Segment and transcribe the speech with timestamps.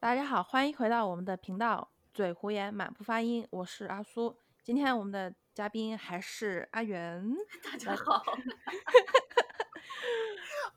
[0.00, 4.34] 大家好，欢迎回到我们的频道，嘴胡言满不发音，我是阿苏。
[4.62, 7.22] 今天我们的嘉宾还是阿元。
[7.62, 8.24] 大家好，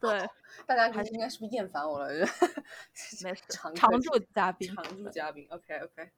[0.01, 0.29] 对，
[0.67, 2.09] 大家还是应该是不是厌烦我了？
[3.23, 6.11] 没事，常常驻嘉宾，常驻嘉宾，OK OK。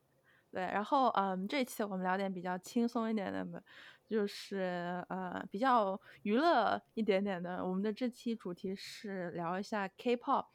[0.49, 3.61] 对，然后嗯，这期我们聊点比较轻松一点的吧，
[4.07, 7.63] 就是呃比较娱乐一点点的。
[7.63, 10.47] 我们的这期主题是聊一下 K-pop，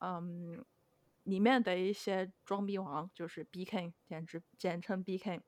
[0.00, 0.64] 嗯，
[1.28, 5.40] 里面的一些装逼王，就是 BK，简直简称 BK。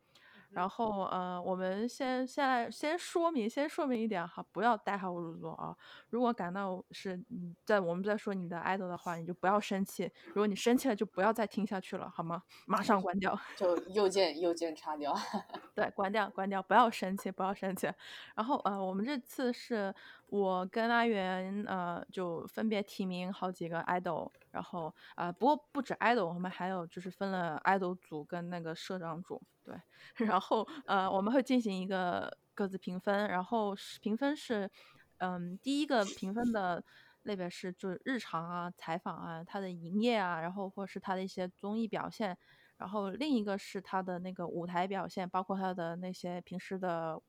[0.51, 5.77] 然后呃，我们先现在先说明，先说明一点哈，不要代号入座啊。
[6.09, 10.11] 如果感到是你在我们在说你的 idol 的话，你就不要生气。
[10.27, 12.43] 如果你生气了，就不要再听下去了，好吗？
[12.67, 13.39] 马上关掉。
[13.57, 15.15] 就右键右键叉掉。
[15.73, 17.89] 对，关掉，关掉，不要生气，不要生气。
[18.35, 19.95] 然后呃，我们这次是
[20.31, 29.75] 我跟阿元呃，就分别提名好几个 idol，然后啊、不过不止 idol，我们还有就是分了 idol 组跟那个社长组，对。
[30.27, 34.71] 然后呃，我们会进行一个各自评分，然后是评分是
[35.19, 36.83] 嗯，第一个评分的。
[37.25, 42.35] 类别是就是日常啊、采访啊、他的营业啊，然后或是他的一些综艺表现，
[42.79, 47.21] 然后另一个是他的那个舞台表现，包括他的那些平时的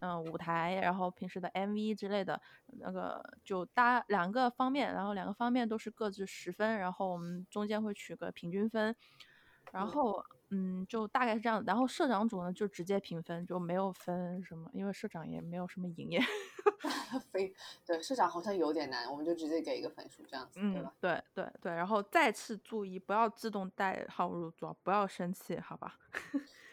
[0.00, 2.40] 嗯舞台，然后平时的 MV 之类的，
[2.78, 8.94] 那个就搭两个方面，然后两个方面都是各自十分，然后我们中间会取个平均分，
[9.72, 16.20] 然后嗯就大概是这样，然后社长组呢就直接评分，就没有分什么，因为社长也没有什么营业。
[17.32, 17.52] 非
[17.86, 25.96] 对社长好像有点难，我们就直接给一个分数这样子，对嗯吧？，对对对，然后再次注意，不要自动带号入座，不要生气，好吧？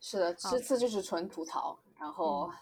[0.00, 2.56] 是的，好这次就是纯吐槽，然后嗯。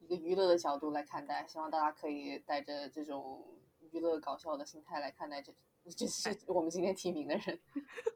[0.00, 3.46] 一个娱乐的角度来看待，希望大家可以带着这种
[3.92, 5.54] 娱乐搞笑的心态来看待这
[5.96, 7.58] 这是我们今天提名的人。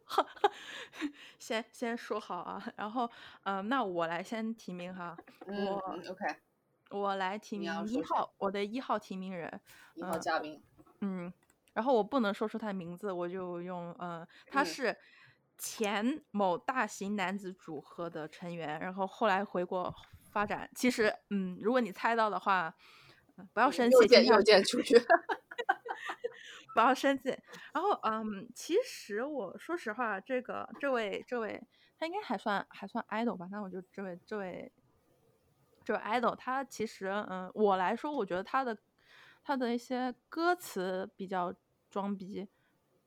[1.38, 3.06] 先先说好啊，然后
[3.44, 6.36] 嗯、呃那我来先提名哈，嗯我嗯，OK，
[6.90, 9.60] 我来提名一号，我的一号提名人，
[9.94, 10.60] 一号嘉宾，
[11.00, 11.32] 嗯，
[11.72, 14.66] 然后我不能说出他的名字，我就用呃，他嗯。
[14.66, 14.98] 是
[15.58, 19.94] 前某大型男子组合的成员，然后后来回国
[20.30, 20.70] 发展。
[20.74, 22.74] 其实，嗯，如果你猜到的话，
[23.36, 24.98] 呃不要生气，右键右听下去键出去。
[26.74, 27.30] 不要生气。
[27.72, 31.62] 然后，嗯，其实我说实话，这个这位这位
[31.98, 33.48] 他应该还算还算 idol 吧？
[33.50, 34.70] 那我就这位这位
[35.82, 38.76] 这位 idol，他其实，嗯，我来说，我觉得他的
[39.42, 41.54] 他的一些歌词比较
[41.88, 42.46] 装逼。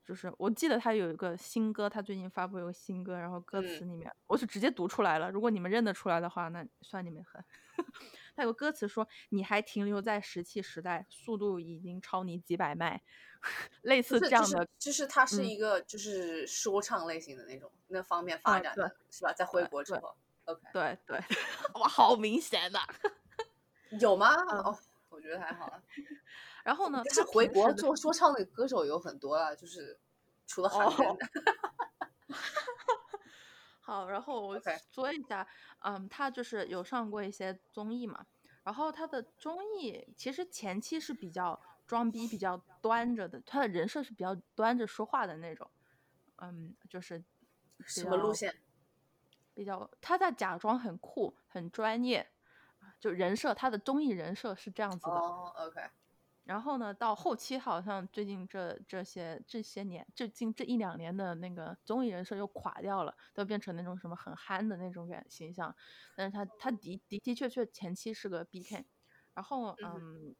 [0.09, 5.29] 就是我记得他有一个新歌，他最近发布有个新歌，然后歌词里面、我就直接读出来了。
[5.29, 7.45] 如果你们认得出来的话，那算你们狠。
[8.35, 12.99] 他有个歌词说：“你还停留在石器时代，速度已经超你几百迈。
[13.83, 19.31] ”类似这样的，就是它是嗯一个就是说唱类型的那种那方面发展的，是吧？
[19.31, 20.15] 在回国之后
[20.45, 21.19] ，OK，对对，
[21.79, 22.79] 哇，好明显的。
[24.01, 24.33] 有吗？
[24.33, 25.83] 嗯哦，我觉得还好啊。
[26.63, 29.99] 然后呢，但是回国做说唱的歌手有很多啊，就是
[30.45, 31.27] 除了韩哦庚的，
[33.81, 34.59] 好，然后我
[34.91, 35.47] 说一下，
[35.79, 38.25] 嗯，他就是有上过一些综艺嘛，
[38.63, 45.69] 然后他的综艺其实前期是比较装逼、比较端着的，他的人设是比较端着说话的那种，
[46.37, 47.17] 嗯，就是
[47.77, 48.55] 比什么路线？
[49.55, 52.31] 比较他在假装很酷、很专业，
[52.99, 55.11] 就人设，他的综艺人设是这样子的。
[55.11, 55.81] 哦，OK，
[56.49, 65.75] 然后呢，到后期好像最近这这些这些年，最近这一两年的那个综艺人设又垮掉了，都变成那种什么很憨的那种感形象。
[66.15, 68.83] 但是他他的的的确确前期是个 BK，
[69.35, 70.35] 然后嗯嗯，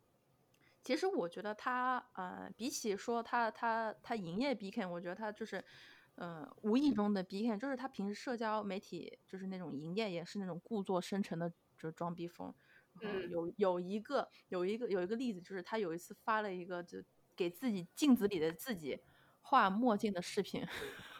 [0.84, 5.64] 其实我觉得他呃，比起说他他他营业 BK，我觉得他就是。
[6.16, 12.54] 呃，无意中的 BK 就是他平时社交媒体就是那种营业也是那种故作深沉的，就是装逼风。
[13.02, 16.98] 嗯有有一个有一个有一个例子，就是他有一次发了一个就
[17.36, 19.00] 给自己镜子里的自己
[19.42, 20.66] 画墨镜的视频。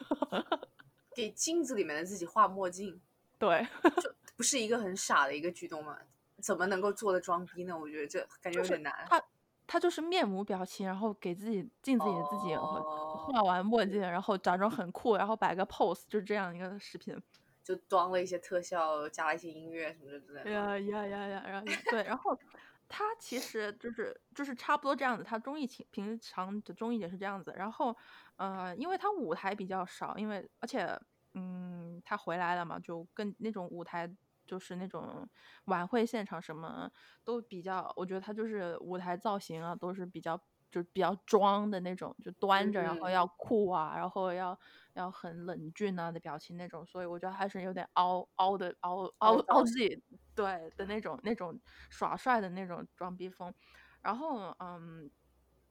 [1.16, 3.02] 给镜子里面的自己画墨镜，
[3.38, 3.68] 对，
[4.02, 5.98] 就不是一个很傻的一个举动吗？
[6.42, 7.78] 怎么能够做的装逼呢？
[7.78, 8.94] 我觉得这感觉有点难。
[9.10, 9.22] 他
[9.68, 17.22] 他就是面无表情，然后给自己镜子里的自己哦画完墨镜，然后假装很酷，然后摆个 pose，就是这样一个视频。
[17.70, 20.50] 就装了一些特效，加了一些音乐什么的之类的。
[20.50, 22.36] 呀呀呀呀，然后对，然后
[22.88, 27.54] 他其实就是就是差不多这样子，他综艺情平常的综艺也是这样子。
[27.56, 27.96] 然后
[28.38, 31.00] 呃，因为他舞台比较少，因为而且
[31.36, 34.12] 嗯，他回来了嘛，就跟那种舞台
[34.48, 35.30] 就是那种
[35.66, 36.90] 晚会现场什么
[37.24, 43.12] 都比较，我觉得他就是舞台造型啊都是比较就比较装的那种，就端着，然后嗯。
[43.12, 44.58] 要酷啊，然后要
[44.94, 50.02] 要很冷峻啊的表情那种，所以我觉得还是有点凹凹的凹凹凹凹自己
[50.36, 53.54] 对的那种那种耍帅的那种装逼风。
[54.02, 55.10] 然后嗯，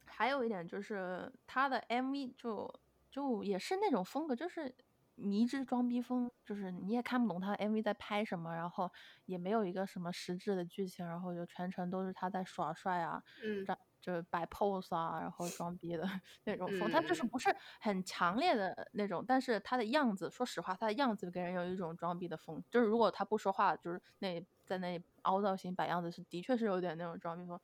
[0.06, 2.72] 还有一点就是他的 MV 就
[3.10, 4.74] 就也是那种风格，就是
[5.14, 8.90] 迷之装逼风，就是你也看不懂他 MV 在拍什么，然后
[9.24, 13.66] 也没有一个什么实质的剧情，然后就全程都是他在耍帅啊，嗯。
[13.66, 13.78] 这
[14.08, 16.02] 就是摆 pose 啊，然后装逼的
[16.44, 17.28] 那种风，他就是嗯。
[17.28, 27.60] 不是很强烈的那种，但是他的样子，说实话，他的样子给人有一种装逼的风，就是如果他不说话，就是那在那里凹造型摆样子是的确是有点那种装逼风。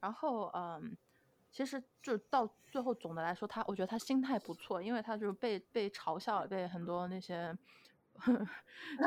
[0.00, 0.96] 然后嗯，
[1.52, 7.56] 其实就到最后总的来说，他我觉得他心态不错，因为他就是被被嘲笑，被很多那些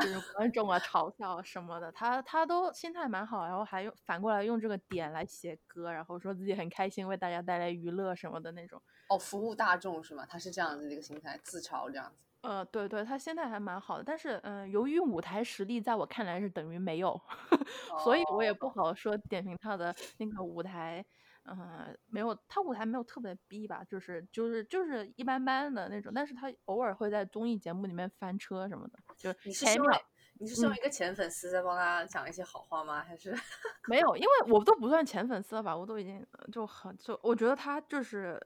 [0.02, 8.80] 是观众啊嘲笑什么的，他他都心态蛮好，然后还用反过来用这个点来写歌，然后说自己很开心，为大家带来娱乐什么的那种。
[9.08, 10.26] 哦，服务大众是吗？
[10.28, 12.18] 他是这样子的一个心态，自嘲这样子。
[12.42, 17.20] 呃，对对，他心态还蛮好的，但是嗯、呃由于舞台实力在我看来是等于没有，
[18.04, 21.04] 所以我也不好说点评他的那个舞台，
[21.50, 30.00] 嗯、没有他舞台没有特别逼吧，就是就是就是一般般的那种，但是他偶尔会在综艺节目里面翻车什么的，就你是秒
[30.40, 33.02] 你是身为嗯一个前粉丝在帮他讲一些好话吗？
[33.02, 33.34] 还是
[33.88, 38.40] 没有，因为我都不算前粉丝了吧，我都已经呃就很就我觉得他就是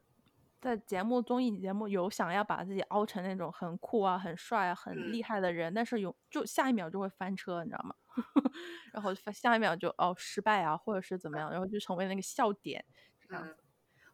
[0.60, 7.94] 在节目综艺节目有想要把自己凹成那种很酷啊、很帅啊、很嗯厉害的人，但是有就下一秒就会翻车，你知道吗？
[8.92, 12.84] 然后翻下一秒就哦失败啊，或者是怎么样，然后就成为那个笑点
[13.28, 13.56] 这样嗯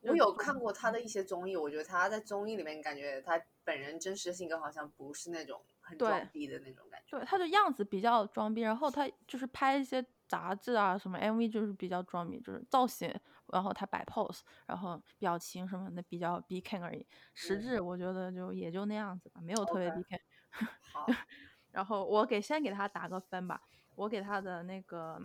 [0.02, 7.18] 我有看过他的一些综艺，我觉得他在综艺里面感觉他本人真实性格好像不是那种很装逼的那种感觉。
[7.18, 13.12] 对，他的样子比较装逼，然后他就是拍一些杂志啊什么 MV 就是比较装逼，就是造型，
[13.48, 17.04] 然后他摆 pose，然后表情什么的比较 B K 而已。
[17.34, 20.20] 实嗯质我觉得就也就那样子吧，没有特别 B K。
[20.92, 21.06] 好，
[21.72, 23.60] 然后我给先给他打个分吧，
[23.98, 25.20] 我给他的那个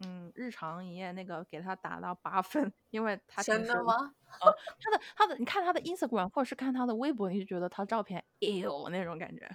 [0.00, 4.14] 嗯日常营业那个给他打到八分，因为他真的吗？
[4.42, 9.48] 哦他的他的你看他的 Instagram 或者是看他的微博，你就觉得他照片哎呦那种感觉。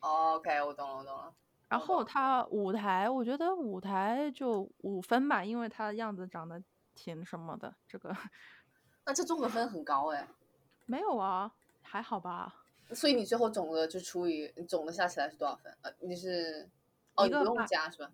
[0.00, 1.34] 哦 OK，我懂了，我懂了。
[1.68, 6.62] 然后他舞台，我觉得舞台就五分吧，因为他的样子长得
[6.94, 7.74] 挺什么的。
[7.86, 8.14] 这个
[9.06, 10.28] 那这综合分很高哎，
[10.84, 11.50] 没有啊，
[11.80, 12.54] 还好吧。
[12.94, 15.74] 所以你最后总的就除以你总的下起来是多少分？
[15.82, 16.68] 呃，你是
[17.18, 18.12] 哦，你不用一个八加是吧？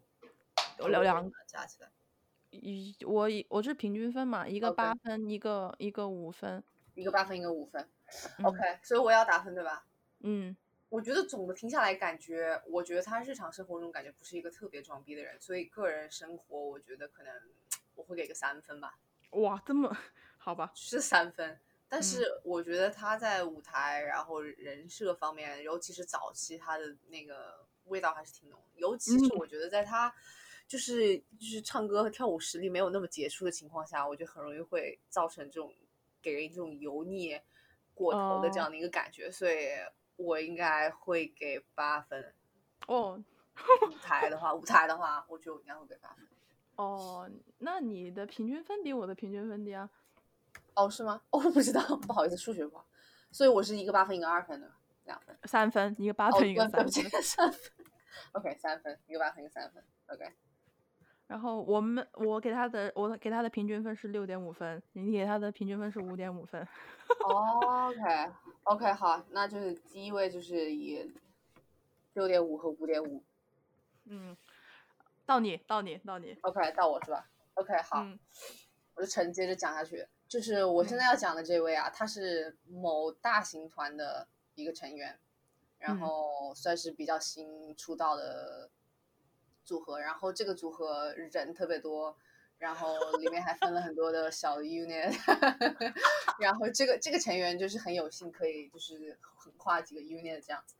[0.78, 1.90] 有两两加起来。
[2.50, 6.64] 一我一我是平均分嘛，一个八分，一个一个五分。
[6.94, 7.86] 一个八分，一个五分。
[8.38, 9.84] 嗯 OK，所以我要打分对吧？
[10.20, 10.56] 嗯
[10.88, 17.32] 我觉得总的听下来，感觉我觉得他日常生活中感觉不是一个特别装逼的人，所以个人生活我觉得可能
[17.96, 18.98] 我会给个三分吧，
[19.30, 19.94] 哇，这么
[20.38, 20.70] 好吧？
[20.74, 21.58] 是三分。
[21.88, 30.12] 但嗯是我觉得他在舞台，然后人设方面，尤其是早期他的那个味道还是挺浓的，尤其是嗯我觉得在他
[30.66, 35.72] 就是就是唱歌和跳舞实力没有那么杰出的情况下，我觉得很容易会造成这种
[36.22, 37.38] 给人一种油腻
[37.94, 39.68] 过头的这哦样的一个感觉，所以
[40.16, 42.34] 我应该会给八分。
[42.86, 43.22] 哦
[43.88, 46.26] 舞台的话，舞台的话，我觉得我应该会给八分。
[46.76, 49.88] 哦，那你的平均分比我的平均分低啊？
[50.74, 51.22] 哦，是吗？
[51.30, 52.84] 哦， 我不知道，不好意思，数学不好，
[53.30, 54.72] 所以我是一个八分，一个二分的，
[55.04, 55.36] 两分。
[55.44, 57.72] 三分，一个八哦，分，一个三分。，三分。
[58.32, 59.82] OK，三分，一个八分，一个三分。
[60.06, 60.24] OK，
[61.26, 66.66] 然后我们我给他的我给他的平均分是六点五分，你给他的平均分是五点五分。
[67.20, 71.12] OK，OK，好，那就是第一位就是以
[72.12, 73.22] 六点五和五点五。
[74.04, 74.36] 嗯，
[75.24, 76.36] 到你，到你，到你。
[76.42, 78.18] OK，到我是吧？OK，好，嗯
[78.94, 80.06] 我就承接着讲下去。
[80.28, 85.18] 就是我现在要讲的这位啊，他是某大型团的一个成员，
[85.78, 88.70] 然嗯后算是比较新出道的
[89.64, 90.00] 组合。
[90.00, 92.16] 然后这个组合人特别多，
[92.58, 95.12] 然后里面还分了很多的小的 unit。
[96.40, 100.74] 然后这个这个成员就是很有幸可以就是横跨几个 unit 这样子。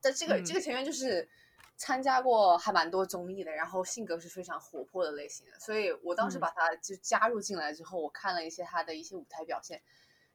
[0.00, 1.28] 但这个、这个嗯成员就是
[1.76, 9.82] 参加过还蛮多综艺的，然后性格是非常活泼的类型的，所以我当时嗯把他就加入进来之后，我看了一些他的一些舞台表现，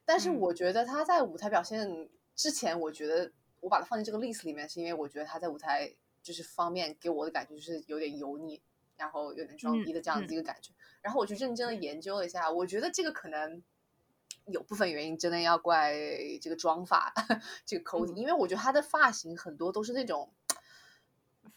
[0.04, 8.60] 但是嗯我觉得他在舞台表现之前，我觉得我把它放进这个 list 里面，是因为我觉得他在舞台就是方面给我的感觉就是有点油腻，
[8.96, 13.62] 然后有点装嗯逼的这样子一个感觉，然后我去认真的研究了一下，我觉得这个可能。
[14.48, 15.94] 有部分原因真的要怪
[16.42, 17.10] 这个妆发，
[17.64, 20.30] 这个嗯因为我觉得他的发型很多都是那种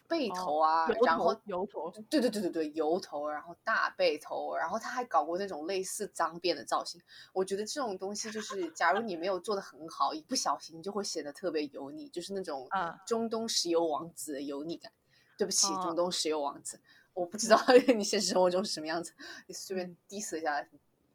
[0.08, 7.02] 背头啊，油然后油头，对对对对对，油头，然后大背头，然后他还搞过那种类似脏辫的造型。
[7.34, 14.92] 我觉得这种东西就是，假如你没有做的很好，一不小心就会显得特别油腻，就是那种啊中东石油王子的油腻感。
[15.38, 16.80] 对不起，哦中东石油王子，
[17.14, 17.62] 我不知道
[17.96, 19.14] 你现实生活中是什么样子，
[19.46, 20.68] 你随便嗯 diss 一下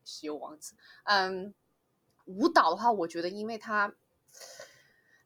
[0.05, 0.75] 石油王子。
[1.03, 1.53] 嗯，
[2.27, 3.93] 舞蹈的话，我觉得因为他，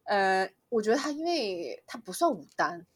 [0.05, 2.87] 呃，我觉得他因为他不算舞担，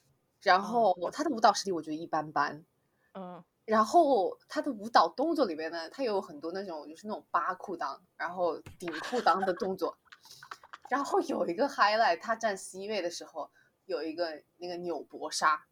[0.43, 2.65] 然后他的舞蹈实力我觉得一般般。
[3.15, 9.97] 嗯然后他的舞蹈动作里面呢，他有很多那种就是那种扒裤裆，然后顶裤裆的动作。
[10.89, 13.49] 然后有一个 highlight，他站 C 位的时候
[13.85, 15.67] 有一个那个扭脖杀，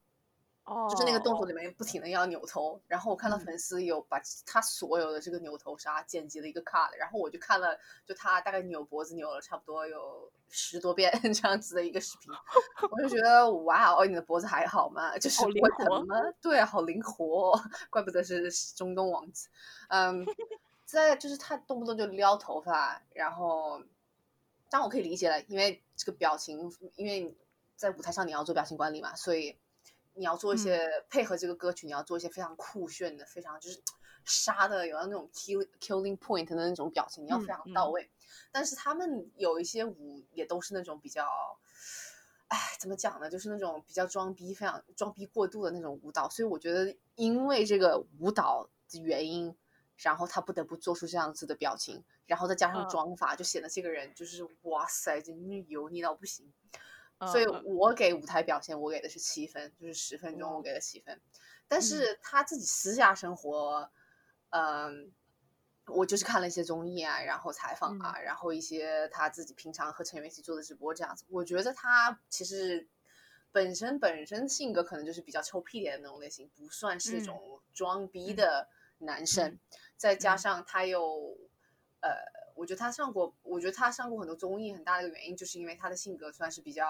[0.69, 2.79] 哦，就是那个动作里面不停的要扭头。
[2.87, 12.31] 然后我看到嗯粉丝有把他所有的这个扭头杀剪辑了一个 cut，然后我就看了，就他大概扭脖子扭了差不多有十多遍 这样子的一个视频，
[12.91, 15.17] 我就觉得哇哦，你的脖子还好吗？
[15.19, 16.17] 就是好灵会活疼吗？
[16.41, 19.49] 对，好灵活、哦，怪不得是中东王子。
[19.89, 20.25] 嗯，
[20.85, 23.79] 在就是他动不动就撩头发，然后，
[24.71, 27.35] 当然我可以理解了，因为这个表情，因为
[27.77, 29.57] 在舞台上你要做表情管理嘛，所以
[30.19, 33.81] 你要做一些、配合这个歌曲，你要做一些非常酷炫的、非常就是
[34.27, 38.11] 杀的，有那种 kill killing point 的那种表情，你要非常到位。
[38.51, 41.25] 但是他们有一些舞也都是那种比较，
[42.49, 43.31] 哎，怎么讲呢？
[43.31, 46.29] 就是那种比较装逼、非常装逼过度的那种舞蹈。
[46.29, 49.57] 所以我觉得，因为这个舞蹈的原因，
[49.97, 56.53] 然后他不得不做出这样子的表情，然后再加上嗯妆法，就显得这个人就是哇塞，真是油腻到不行。
[57.27, 61.21] 所以我给舞台表现，我给的是七分，就是十分钟我给了七分。
[61.67, 63.91] 但嗯是他自己私下生活，
[64.51, 65.13] 嗯，
[65.87, 71.25] 我就是看了一些综艺啊，然后采访啊，然后一些他自己平常和成员一起做的直播这样子。
[71.29, 72.89] 我觉得他其实
[73.51, 79.53] 本身本身性格可能就是比较臭屁点的那种类型，不算是那嗯种装逼嗯的男生。
[79.53, 79.59] 嗯
[79.97, 81.37] 再加嗯上他又，
[82.01, 82.11] 呃，
[82.59, 86.85] 我觉得他上过，我觉得他上过很多综艺，很大的一个原因就是因为他的性格算是比较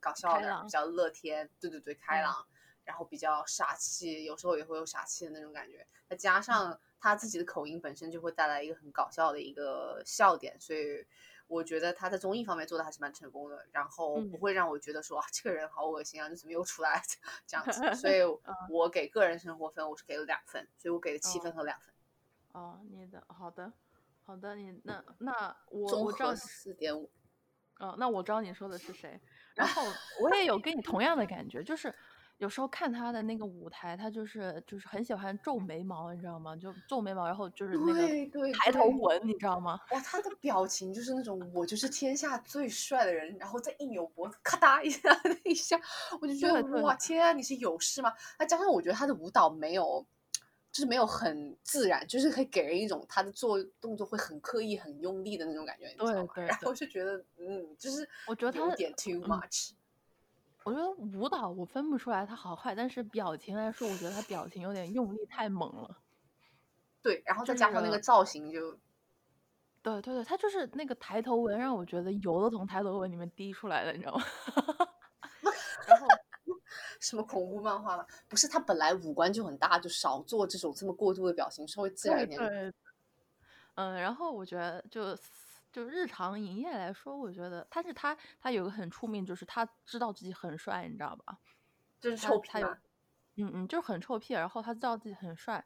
[0.00, 2.24] 搞笑的，比较乐天，对对对，开嗯。
[2.24, 2.46] 朗，
[2.84, 5.86] 然后比较傻气，有时候也会有傻气的那种感觉。
[6.08, 6.18] 再嗯。
[6.18, 11.06] 加上他自己的口音本身就会带来一个很搞笑的一个笑点，所以
[11.46, 14.28] 我觉得他在综艺方面做的还是蛮成功的，然后嗯。
[14.28, 17.00] 不会让我觉得说啊这个人好恶心啊，你怎么又出来
[17.46, 17.94] 这样子。
[17.94, 18.22] 所以
[18.68, 21.94] 我给个人生活分我是给了两分，所以我给了七分和两分。
[22.50, 23.72] 哦，你的好的
[24.26, 27.08] 好的，你那那我我知道你四点五，
[27.78, 29.20] 哦，那我知道你说的是谁，
[29.54, 29.82] 然后
[30.20, 31.94] 我也有跟你同样的感觉，就是
[32.38, 36.56] 有时候看他的那个舞台，他就是就是很喜欢皱眉毛，你知道吗？
[36.56, 39.78] 就皱眉毛，然后就是那个抬头纹，你知道吗？
[39.92, 45.80] 哇，他的表情就是那种我就是天下最帅的人，然后再一扭脖子，咔嗒一下 那一下，
[46.20, 48.12] 我就觉得哇天啊，你是有事吗？
[48.38, 50.04] 再加上我觉得他的舞蹈没有，
[50.76, 56.12] 就是没有很自然，就是可以给人一种他的做动作会很刻意、很用力的那种感觉，你知道吗？
[56.12, 59.70] 对对对然后就觉得嗯，就是我觉得他有点 too 嗯 much。
[60.64, 65.96] 我觉得舞蹈我分不出来他好坏，但是表情来说，我觉得他表情有点用力太猛了。
[67.00, 68.72] 对，然后再加上那个造型就，
[69.80, 74.22] 对对对，他就是那个抬头纹，让我觉得油都从抬头纹里面滴出来了，你知道吗？
[77.06, 78.04] 什么恐怖漫画了？
[78.28, 82.36] 不是，他本来五官就很大，就少做这种这么过度的表情，稍微自然一点。
[82.36, 82.72] 对对，
[83.76, 85.16] 嗯，然后我觉得就
[85.72, 91.38] 就日常营业来说，我觉得，但是他他有个很出名，就是他知道自己很帅，你知道吧？
[92.00, 92.78] 就是他他有臭屁嘛。
[93.36, 95.64] 嗯嗯，就是很臭屁，然后他知道自己很帅，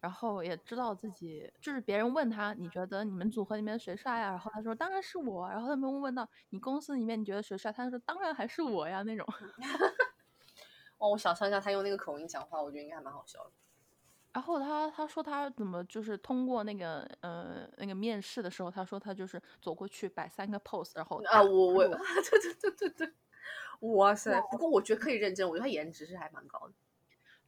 [0.00, 4.30] 然后也知道自己就是别人问他，你觉得你们组合里面谁帅呀？
[4.30, 9.26] 然后他说当然是我啊，然后他们问到你公司里面你觉得谁帅，他说当然还是我呀那种。
[10.98, 13.50] 哦，我想象一下他用那个口音讲话，我觉得应该还蛮好笑的。
[14.32, 21.88] 然后他他说他怎么就是通过那个呃那个面试的时候，他说他就是走过去摆三个 pose，然后啊，我我，我
[22.30, 23.12] 对对对对对，
[23.80, 24.40] 哇塞！
[24.50, 26.74] 不过我觉得可以认真，我觉得他颜值是还蛮高的。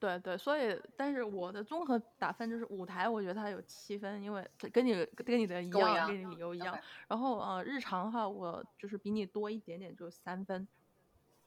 [0.00, 6.76] 对对，所以但是我的综合打分就是舞台，我觉得他有七分，因为跟你跟你的一样，跟你理由一样。
[7.06, 10.66] 然后呃，日常的话，我就是比你多一点点，就三分，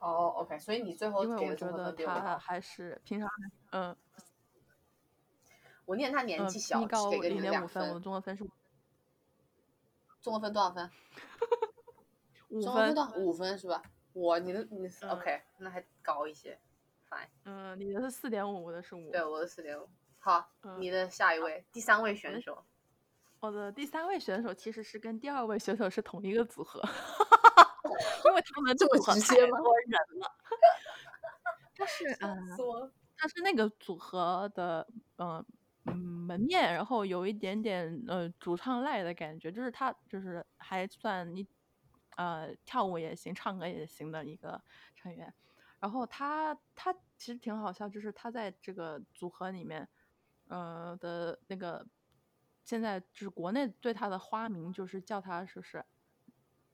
[0.03, 1.93] 哦，OK，所以你最后因为我觉得。
[1.93, 3.29] 他还是平常
[3.71, 3.95] 嗯
[5.85, 7.99] 我念他年嗯纪小，你高给个你们两零点五分，我的。
[8.01, 8.45] 综合分是
[10.21, 10.89] 综合分多少分？
[12.49, 12.95] 五综合分分。
[12.95, 13.15] 多少？
[13.15, 13.81] 五分是吧？
[14.13, 16.59] 我你的你嗯 OK，那还高一些。
[17.09, 19.09] Fine，嗯，你的是四点五，我的是五。
[19.11, 19.87] 对，我的四点五。
[20.19, 22.63] 好，嗯你的下一位，第三位选手。
[23.39, 26.81] 我的第三位选手其实是跟第二位选手是同一个组合，
[28.25, 30.31] 因为他们这么直接吗太多人了。
[31.75, 34.85] 他是 嗯，笑死我了他是那个组合的
[35.15, 35.43] 呃
[35.85, 41.47] 嗯门面，然后有一点点呃主唱赖的感觉，就是他就是还算你
[42.17, 44.61] 呃跳舞也行，唱歌也行的一个
[44.95, 45.33] 成员。
[45.79, 49.87] 然后他他其实挺好笑，就是他在这个组合里面，
[50.47, 51.85] 呃的那个
[52.63, 55.83] 现在就是国内对他的花名就是叫他是不是？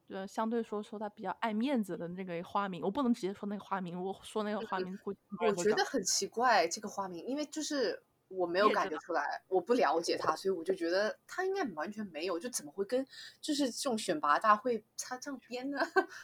[0.09, 13.05] 呃，相对说说他比较爱面子的那个花名，我不能直接说那个花名，我说那个花名估计别我觉得很奇怪这个花名，因为就是我没有感觉出来，我不了解他，所以我就觉得他应该完全没有，就怎么会跟
[13.39, 15.79] 就是这种选拔大会他这样编呢？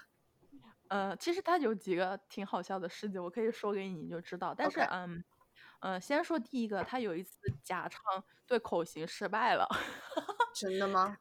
[0.88, 4.54] 呃，其实他有几个挺好笑的事情，我可以说给你，你就知道。
[4.56, 5.24] 但是嗯，
[5.80, 8.02] 呃，先说第一个，他有一次假唱
[8.46, 9.68] 对口型失败了，
[10.54, 11.18] 真的吗？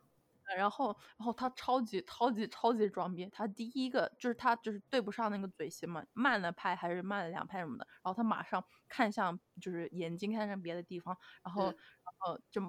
[0.57, 11.79] 然后然后他超级超级超级装逼，他第一个就是他就是对不上那个嘴型嘛，慢了拍还是慢了两拍什么的，然后他马上看向就是眼睛看向别的地方，然后、嗯。
[12.05, 12.61] 然后就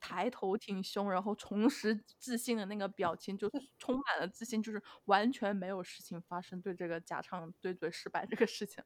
[0.00, 3.48] 抬头挺胸，然后重拾自信的那个表情，就
[3.78, 8.82] 充满了自信，就是完全没有事情发生，对这个假唱对嘴失败这个事情，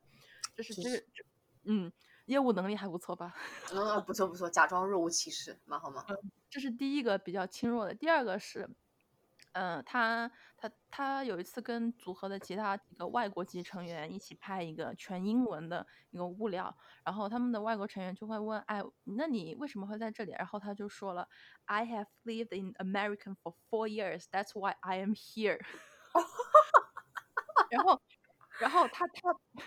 [0.54, 1.24] 就是真这个这
[1.64, 1.90] 嗯，
[2.26, 3.34] 业务能力还不错吧？
[3.72, 6.14] 嗯， 不错不错，假装若无其事，蛮好蛮好。
[6.50, 8.68] 这是第一个比较轻弱的，第二个是，
[9.52, 20.32] 嗯、他他他有一次跟组合的其他几个外国籍成员一起拍一个全英文的一个物料，然后他们的外国成员就会问，哎，那你为什么会在这里？
[20.32, 21.28] 然后他就说了
[21.64, 25.60] ，I have lived in America for four years, that's why I am here。
[27.70, 28.00] 然后，
[28.58, 29.22] 然后他他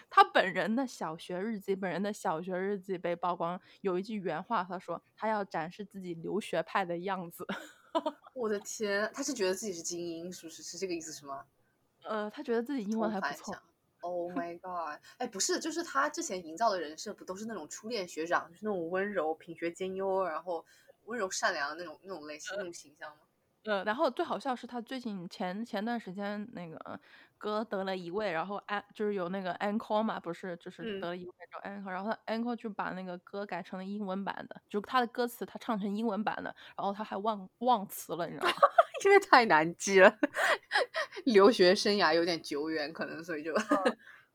[0.09, 7.45] 他本人的小学日记，本人的小学日记被曝光，有一句原话，他说他要展示自己留学派的样子。
[8.33, 10.61] 我的天，他是觉得自己是精英，是不是？
[10.63, 11.45] 是这个意思是吗？
[12.03, 13.55] 呃，他觉得自己英文还不错。
[14.01, 15.01] Oh my god！
[15.17, 20.65] 哎，不是，就是他之前营造的人设不都是那种初恋学长，就是那种温柔、品学兼优，然后
[21.03, 23.23] 温柔善良的那种那种类型、那种形象吗？
[23.65, 26.97] 呃，然后最好笑是他最近前前段时间那个
[27.39, 38.53] 歌得了一位，然后安就是有那个 encore 嘛，不是就是嗯得了一位叫 encore，、然后他 encore 就把那个歌改成了英文版的，就他的歌词他唱成英文版的，然后他还忘忘词了，你知道吗？
[39.05, 40.13] 因为太难记了，
[41.25, 43.53] 留学生涯有点久远，可能所以就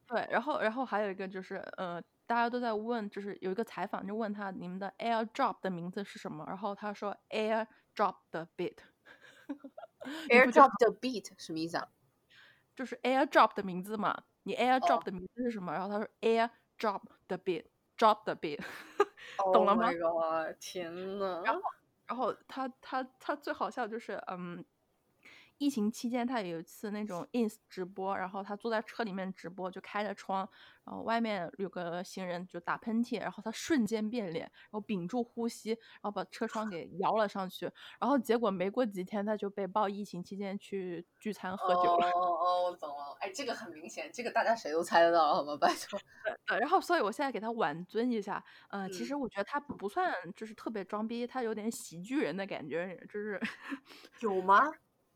[0.07, 8.77] 对，然后然后还有一个就是呃，大家都在问，就是有一个采访就问他你们的 AirDrop 的名字是什么，然后他说 AirDrop the beat，
[9.49, 11.87] 你不觉得 airdrop the beat 什么意思啊？
[12.77, 15.73] 就是 AirDrop 的名字嘛，你 AirDrop 哦的名字是什么？
[15.73, 18.61] 然后他说 AirDrop 的 beat，drop 的 beat，
[19.53, 20.57] 懂了吗 Oh god！
[20.61, 21.43] 天呐！
[21.45, 21.61] 然后
[22.07, 24.65] 然后他他他最好笑就是嗯。
[25.59, 30.49] 疫情期间，他有一次那种 ins 直播，然后他坐在车里面直播，就开着窗，
[30.85, 42.09] 然后外面有个行人就打喷嚏，然后他瞬间变脸，然后屏住呼吸，然后把车窗给摇了上去，然后结果没过几天他就被曝疫情期间去聚餐喝酒了。
[42.11, 43.17] 哦哦，我懂了。
[43.21, 45.57] 哎，这个很明显，这个大家谁都猜得到，好吗？
[45.57, 45.99] 拜托。
[46.49, 53.41] 呃，然后所以我现在给他挽尊一下，呃，其嗯实我觉得他不算就是特别装逼，他有点喜剧人的感觉，就是
[54.21, 54.75] 有吗？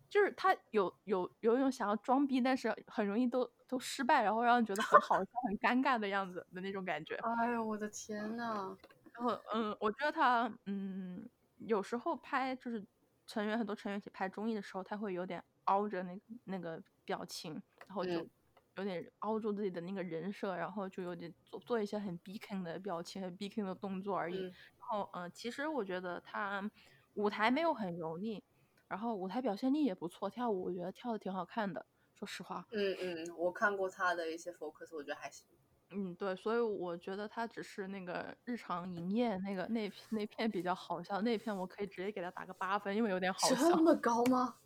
[0.08, 7.14] 就是他有有有一种想要装逼，但是很容易都都失败，然后让人觉得很好笑、很尴尬的样子的那种感觉。
[7.16, 8.76] 哎呦，我的天呐！
[9.14, 12.84] 然后嗯，我觉得他嗯有时候拍就是
[13.26, 18.30] 成员很多成员一起拍综艺的时候，他会有点凹着那个那个表情，然后就嗯
[18.76, 24.38] 有点凹住自己的那个人设，然后就有点做做一些很 beacon 的表情、很 beacon 的动作而已。
[24.38, 26.70] 嗯然后嗯、呃其实我觉得他
[27.14, 28.42] 舞台没有很油腻，
[28.88, 32.66] 然后舞台表现力也不错，跳舞我觉得跳的挺好看的，说实话。
[32.72, 35.46] 嗯嗯，我看过他的一些 focus，我觉得还行。
[35.90, 43.54] 嗯，对，所以我觉得他只是那个日常营业那个那那片比较好笑，那片我可以直接给他打个八分，因为有点好笑。
[43.56, 44.56] 这么高吗？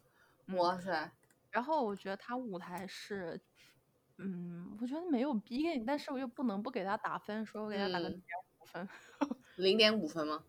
[0.46, 1.10] 嗯哇塞！
[1.50, 3.40] 然后我觉得他舞台是，
[4.18, 8.88] 嗯，我觉得没有逼给你，但是我又不能不给他打分，说我给他打个零嗯点五分。
[9.56, 10.44] 零点五分 吗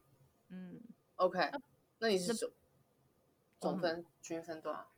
[0.50, 0.82] 嗯
[1.18, 1.52] ，？OK，
[2.00, 2.50] 那你是那
[3.64, 4.90] 总分均分多少？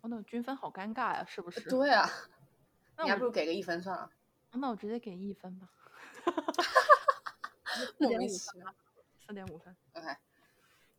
[0.00, 1.60] 我那我均分好尴尬呀，是不是？
[1.68, 2.08] 对啊，
[2.96, 4.10] 那你还不如给个一分算了。
[4.52, 5.68] 那我直接给一分吧，
[7.98, 8.74] 莫4.5名其妙。
[9.26, 9.74] 四点五分。
[9.94, 10.06] OK，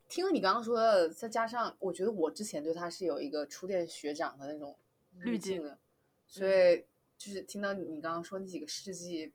[0.10, 4.77] 听了你刚刚说的，再加上我觉得我之前对他是有一个初恋学长的那种
[5.19, 5.77] 滤镜镜的，
[6.27, 6.86] 所以
[7.17, 9.31] 就是听到你刚刚说那几个事迹，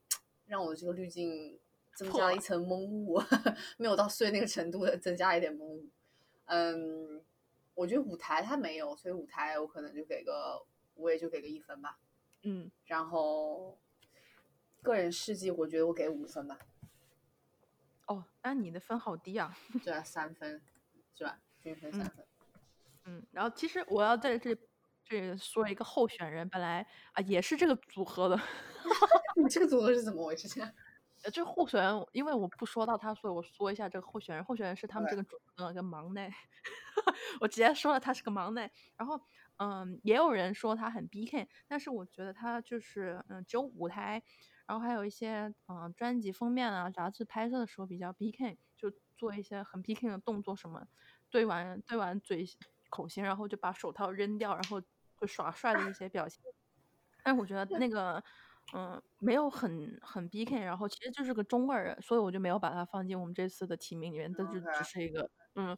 [0.46, 1.58] 让我的这个滤镜
[1.94, 3.18] 增加了一层蒙雾，
[3.78, 5.88] 没有到碎那个程度的，增加一点蒙雾。
[6.46, 7.22] 嗯，
[7.80, 10.66] 我觉得舞台他没有，所以舞台我可能就给个，
[10.96, 11.98] 我也就给个一分吧。
[12.42, 13.78] 嗯，然后
[14.82, 16.58] 个人事迹，我觉得我给五分吧。
[18.06, 19.56] 哦，那你的分好低啊。
[19.82, 20.60] 对啊，三分，
[21.14, 21.40] 是吧？
[21.62, 22.26] 均分三分。
[23.06, 24.54] 嗯，然后其实我要在这
[25.02, 28.38] 这里说一个候选人，本来啊也是这个组合的。
[29.42, 30.46] 你这个组合是怎么回事？
[31.22, 34.42] 呃，这候选人，因为我不说到他，所以我说一下这个候选人。
[34.44, 36.30] 候选人是他们这个组合的一个忙内，
[37.40, 38.70] 我直接说了他是个忙内。
[38.96, 39.20] 然后，
[39.58, 44.22] 嗯，也有人说他很 BK，但是我觉得他就是嗯，只有舞台，
[44.66, 50.86] 然后还有一些嗯专辑封面啊、杂志拍摄的时候比较 BK，就做一些很 BK 的动作什么，
[51.28, 52.46] 对完对完嘴
[52.88, 56.42] 口型，然后就把手套扔掉，然后就耍帅的一些表情。
[57.22, 58.24] 但我觉得那个。
[58.72, 65.76] 嗯，没有很很 BK，然后其实就是个中二人，所以我就没有把它放进我们这次的提名里面，这就只是一个嗯，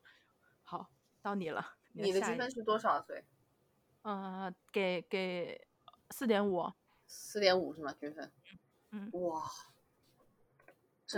[0.62, 0.90] 好，
[1.22, 3.00] 到你了，你的积分是多少？
[3.00, 3.24] 岁？
[4.02, 5.66] 嗯，给给
[6.10, 6.70] 四点五，
[7.06, 7.94] 四点五是吗？
[7.98, 8.30] 均分？
[8.90, 9.42] 嗯，哇，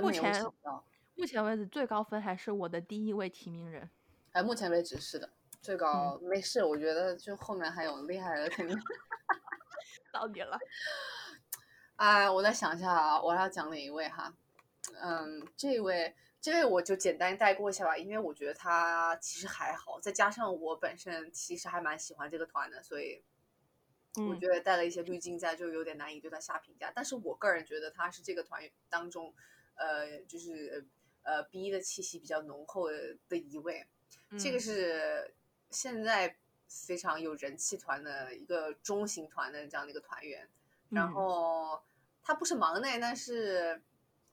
[0.01, 0.45] 目前
[1.17, 3.91] 目前为止最高分还是我的第一位提名人，
[4.33, 5.29] 哎，目前为止是的，
[5.61, 8.77] 最高没事，我觉得就后面还有厉害的肯定，
[10.13, 10.57] 到你了。
[11.97, 14.35] 哎，我再想一下啊，我要讲哪一位哈？
[15.01, 23.23] 嗯，这位，这位我就简单带过一下吧，因为我觉得他其实还好，再加上我本身其实还蛮喜欢这个团的，所以
[24.29, 26.93] 我觉得带了一些滤镜在，就有点难以对他下评价。
[26.95, 29.33] 但是我个人觉得他是这个团当中，
[29.77, 30.85] 呃，就是
[31.23, 33.87] 呃 B 的气息比较浓厚的的一位。
[34.37, 35.33] 这个是
[35.71, 36.37] 现在
[36.69, 40.49] 非常有人气团的一个中型团的这样的一个团员。
[40.95, 41.83] 然后
[42.23, 43.83] 他不是忙内，但是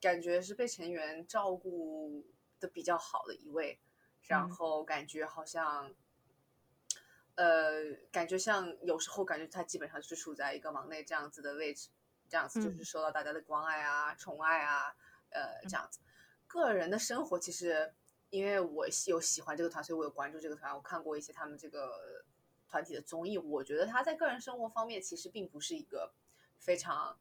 [0.00, 2.24] 感觉是被成员照顾
[2.60, 3.80] 的比较好的一位。
[4.28, 5.92] 然后感觉好像，
[7.34, 11.88] 呃，感觉像有时候感觉他基本上就是处在一个忙内这样子的位置，
[12.28, 14.94] 这样子就是受到大家的关爱啊、宠爱啊，
[15.30, 15.98] 呃，这样子。
[16.46, 17.92] 个人的生活其实，
[18.30, 22.24] 因为我有喜欢这个团，所以我有关注这个团，我看过一些他们这个
[22.68, 23.36] 团体的综艺。
[23.36, 26.12] 我觉得他在个人生活方面其实并不是一个。
[26.62, 27.18] 非常，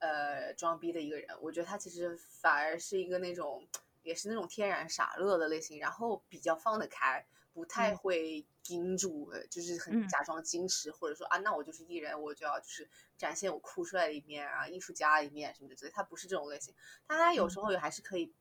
[0.00, 3.66] 呃，装逼的一个人，我觉得他其实反而是一个那种，
[4.02, 7.24] 也是那种天然傻乐的类型，然后比较放得开，
[7.54, 15.74] 不太会盯住，就是很假装矜持，或者说啊，那我就是艺人，我就要就是展现我酷帅的一面啊，艺术家的一面什么的。
[15.76, 16.74] 所以，他不是这种类型，
[17.06, 18.34] 但他有时候也还是可以，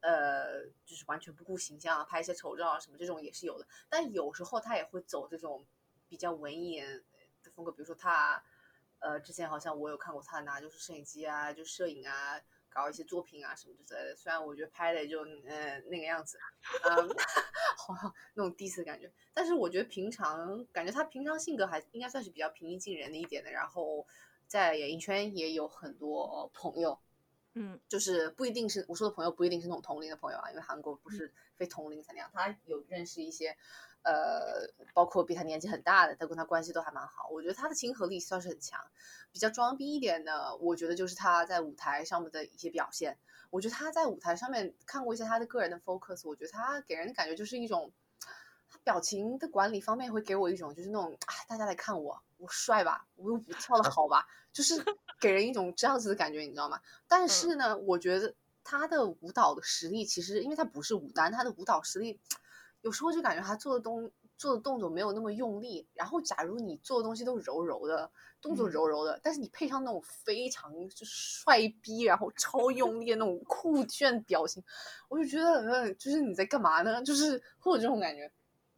[0.00, 5.66] 呃，就是完全不顾形象，拍一些丑照啊什么这种也是有的，但有时候他也会走这种
[6.08, 6.80] 比较文艺
[7.42, 8.40] 的风格，比如说他。
[9.00, 14.16] 呃，之前好像我有看过他拿就是摄影机啊，就摄影啊，搞一些作品啊什么之类的。
[14.16, 16.38] 虽然我觉得拍的就呃那个样子，
[16.84, 17.08] 嗯，
[17.76, 19.12] 好像那种第一次感觉。
[19.34, 23.50] 但是我觉得平常感觉他平常性格还应该算是比较平易近人的一点的。
[23.50, 24.06] 然后
[24.46, 26.98] 在演艺圈也有很多朋友，
[27.54, 32.30] 嗯，就是不一定是我说的朋友，不一定是那种同龄的朋友啊，因为韩国不是非同龄才那样。
[32.32, 33.56] 他有认识一些。
[34.06, 37.28] 呃，包括比他年纪很大的，他跟他关系都还蛮好。
[37.32, 38.80] 我觉得他的亲和力算是很强。
[39.32, 43.18] 比较装逼一点的，我觉得就是他在舞台上面的一些表现。
[43.50, 47.92] 我觉得他在舞台上面看过一些他的个人的 focus，我觉得他给人的感觉就是一种，
[48.70, 54.80] 他表情的管理方面会给我一种就是那种哎，大家来看我，我帅吧，我舞跳的好吧，就是
[55.18, 56.80] 给人一种这样子的感觉，你知道吗？
[57.08, 62.20] 但是呢，我觉得他的舞蹈的实力其实，因为他不是舞担，他的舞蹈实力。
[62.86, 68.08] 有时候就感觉他做的东做的动作没有那么用力，然后假如你做的东西都柔柔的，
[68.40, 74.62] 动作柔柔的，但是你配上那种非常就是帅逼，然后超用力的那种酷炫表情，
[75.08, 77.02] 我就觉得，嗯，就是你在干嘛呢？
[77.02, 78.30] 就是会有这种感觉，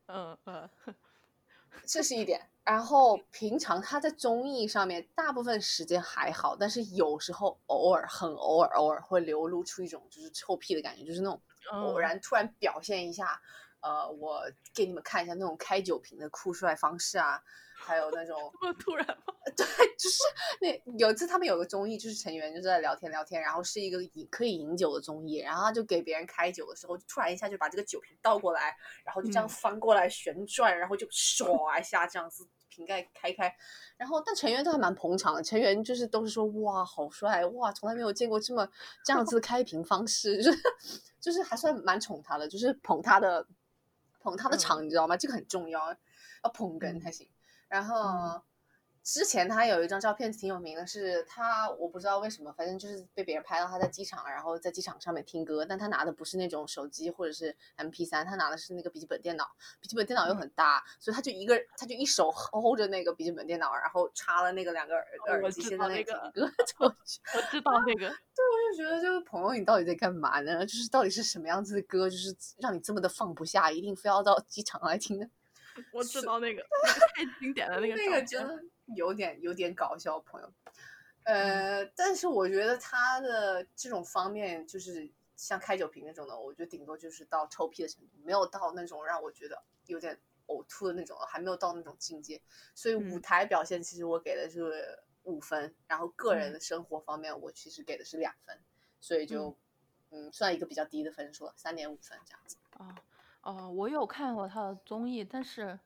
[0.06, 0.70] 嗯嗯，
[1.84, 2.48] 这是一点。
[2.64, 11.38] 然后平常他在综艺上面大部分时间还好，但是有时候偶尔很偶尔偶尔会流露出一种就是臭屁的感觉，就是那种
[11.72, 13.42] 偶然突然表现一下。
[13.80, 14.42] 呃，我
[14.74, 17.40] 给你们看一下那种开酒瓶的酷帅方式啊，
[17.76, 19.34] 还有那种这么突然吗？
[19.56, 19.64] 对，
[19.96, 20.18] 就是
[20.60, 33.56] 那有一次他们有个综艺，就是成员就在聊天聊天，然后是一个饮可以饮酒的综艺，然后他就给别人开酒的时候，突然一下就把这个酒瓶倒过来，然后就这样翻过来旋转，然后就唰一下这样子瓶盖开开，
[33.96, 38.68] 然后但成员都还蛮捧场的，成员就是都是说哇好帅哇，从来没有见过这么
[39.04, 40.58] 这样子开瓶方式， 就是
[41.20, 43.46] 就是还算蛮宠他的，就是捧他的。
[44.28, 45.16] 捧他的场，你知道吗？
[45.16, 45.88] 这个很重要，
[46.44, 47.26] 要捧哏才行。
[47.66, 48.42] 然后
[49.08, 59.46] 之前他有一张照片挺有名的，是他我不知道为什么，反正就是被别人拍到他在机场，然后在机场上面听歌，但他拿的不是那种手机或者是 M P 三，他拿的是那个笔记本电脑，
[59.80, 66.42] 笔记本电脑又很大，所以他就一个他就一手 hold 着那个笔记本电脑，然后插了那个两个耳耳机，现在那个歌，
[66.78, 66.94] 我
[67.50, 70.66] 知道那个，对，我就觉得就是朋友你到底在干嘛呢？
[70.66, 75.26] 就是到底是什么样子的歌，就是让你这么的放不下，一定非要到机场来听呢？
[75.92, 76.62] 我知道那个
[77.14, 78.62] 太经典了，那个那个真的
[78.96, 80.52] 有点有点搞笑，朋友。
[81.24, 92.40] 呃，但是我觉得他的这种方面，就是像开酒瓶那种的，我觉得顶多就是到臭屁的程度，没有到那种让我觉得有点呕吐的那种，还没有到那种境界。
[92.74, 98.58] 所以舞台表现其实我给的是五分，然后个人的生活方面我其实给的是两分，
[98.98, 99.54] 所以就
[100.10, 102.56] 嗯算一个比较低的分数了，三点五分这样子。
[102.78, 102.88] 啊。
[102.88, 102.94] 哦，
[103.70, 105.78] 我有看过他的综艺，但是，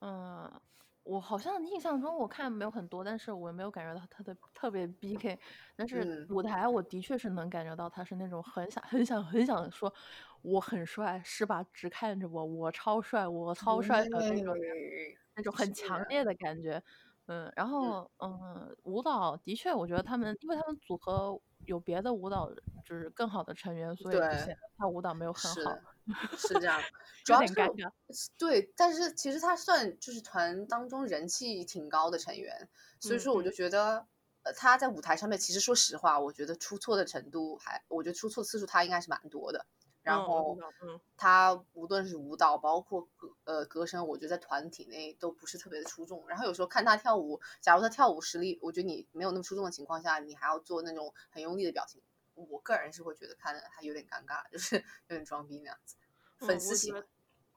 [0.00, 0.60] 嗯，
[1.02, 5.38] 我好像印象中我看没有很多，但是我没有感觉到他的特别 B K。
[5.76, 9.92] 但是舞台我的确是能感觉到他是那种很想、很想、很想说
[10.42, 11.62] 我很帅，是吧？
[11.72, 14.54] 只看着我，我超帅，我超帅的那种，
[15.34, 16.82] 那种很强烈的感觉。
[17.26, 22.50] 嗯，然后嗯，舞蹈的确，我觉得他们，因为他们组合有别的舞蹈，
[22.84, 25.78] 就是更好的成员，所以显得他舞蹈没有很好。
[26.36, 26.80] 是这样，
[27.24, 27.54] 主要是
[28.36, 34.04] 对，但是其实他算就是团当中人气挺高的成员，所以说我就觉得，
[34.42, 39.64] 呃，他在舞台上面其实说实话，我觉得出错的程度还，我觉得出错次数他应该是蛮多的。
[40.02, 40.58] 然后
[41.16, 46.28] 他无论是舞蹈，包括歌呃歌声，我觉得在团体内都不是特别的出众。
[46.28, 52.02] 然后有时候看他跳舞，假如他跳舞实力，我觉得你没有那么出众的情况下，你还要做那种很用力的表情。
[52.34, 55.96] 我个人是会觉得看着他有点尴尬，就是有点装逼那样子。
[56.38, 57.04] 粉丝喜欢，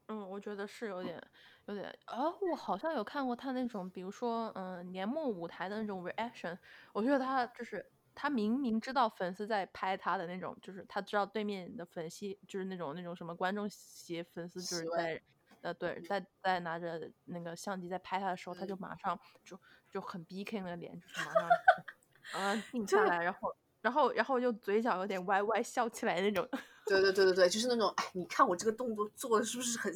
[0.08, 1.20] 嗯，我觉得是有点，
[1.66, 2.26] 有点啊。
[2.42, 6.56] 我好像有看过他那种，比如说，嗯，年末舞台的那种 reaction。
[6.94, 7.84] 我觉得他就是
[8.16, 15.22] 他明明知道粉丝在拍他的那种，就是他知道对面的粉丝就是那种那种什么观众席粉丝就是在，
[15.62, 19.60] 呃，对，在在拿着那个相机在拍他的时候，他就马上就
[19.92, 21.50] 就很 B K 那个脸，就是马上
[22.34, 23.56] 啊定下来，然后。
[23.82, 26.44] 然后，然后就嘴角有点歪歪笑起来那种。
[26.88, 29.94] 对对对对对，就是那种，哎，你看我这个动作做的是不是很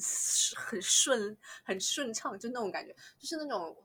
[0.55, 2.37] 很顺、很顺畅？
[2.37, 3.75] 就那种感觉，就是那种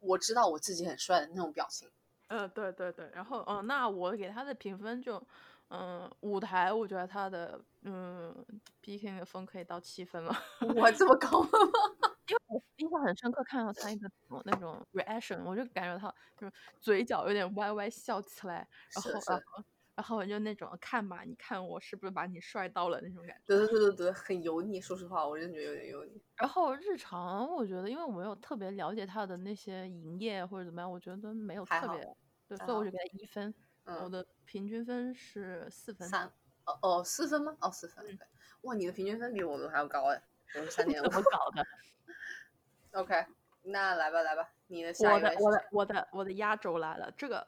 [0.00, 1.90] 我知道我自己很帅的那种表情。
[2.34, 3.08] 嗯，对对对。
[3.14, 5.22] 然后，嗯，那我给他的评分就，
[5.68, 8.34] 嗯，舞台我觉得他的，嗯
[8.80, 10.34] ，B K 的分可以到七分了。
[10.76, 11.48] 我这么高吗？
[12.26, 14.10] 因为我印象很深刻，看到他一个
[14.44, 19.64] 那种 reaction，我就感觉他就是嘴角有点歪歪笑起来，然后然后
[19.96, 23.42] 然后我就那种看吧，你看我是不是把你帅到了那种感觉？
[23.46, 24.80] 对对对对对，很油腻。
[24.80, 26.20] 说实话，我真觉得有点油腻。
[26.36, 32.00] 然后日常我觉得，因为我没有特别了解他的那些营业或者怎么样，我觉得没有特别，
[32.58, 33.54] 对，所以我就给他一分。
[34.02, 36.08] 我的平均分是四分。
[36.08, 36.30] 三
[36.64, 37.56] 哦哦，四分吗？
[37.60, 38.18] 哦，四分。
[38.62, 40.22] 哇，你的平均分比我们还要高哎，
[40.54, 41.04] 我们三点五。
[41.04, 41.66] 怎么搞的？
[42.98, 43.26] OK，
[43.64, 45.28] 那来吧，来吧，你的下一位。
[45.28, 47.46] 我的我的我的我的压轴来了，这个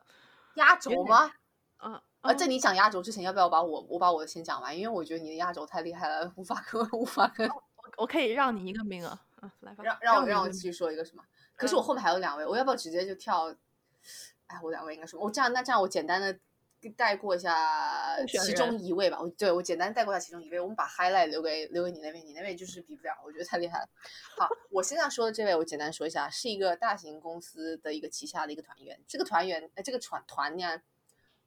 [0.57, 1.33] 压轴吗？
[1.79, 4.77] 嗯，啊，在你讲压轴之前，要不要把我我把我的先讲完？
[4.77, 7.49] 因为我觉得你的压轴太厉害了，无法跟无法跟。
[7.97, 9.83] 我可以让你一个名额，嗯，来吧。
[9.83, 11.25] 让让我让我继续说一个什么？
[11.55, 13.55] 可是我后面还有两位，我要不要直接就跳？
[14.47, 16.39] 哎，我两位应该说，我这样那这样我简单的。
[16.97, 23.89] 带过一下其中一位吧，我对我简单带过一下其中一位，我们把 highlight 留给留给你那位，你那位就是比不了，我觉得太厉害了。
[24.39, 29.01] 好，我现在说的这位，我简单说一下，是一个大型公司的一个旗下的一个团员。
[29.09, 30.81] 这个团员，呃，这个团团呢，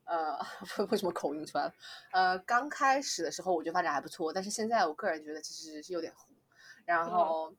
[0.03, 0.37] 呃，
[0.91, 1.73] 为什么口音出来了？
[2.11, 6.33] 呃，刚开始的时候我觉得发展还不错，但是现在我个人觉得其实是有点糊，
[6.83, 7.53] 然后。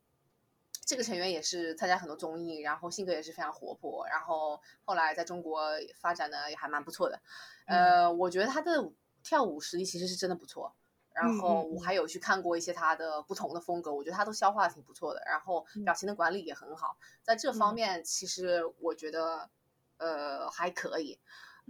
[0.90, 7.22] 这个成员也是参加很多综艺，然后性格也是非常活泼，然后后来在中国发展的也还蛮不错的。
[7.66, 8.90] 呃，我觉得他的
[9.22, 10.74] 跳舞实力其实是真的不错。
[11.12, 15.22] 然后我还有去看过一些他的不同的风格，我觉得他都消化的挺不错的。
[15.26, 19.48] 然后表情的管理也很好，在这方面其实我觉得
[19.98, 21.20] 呃还可以。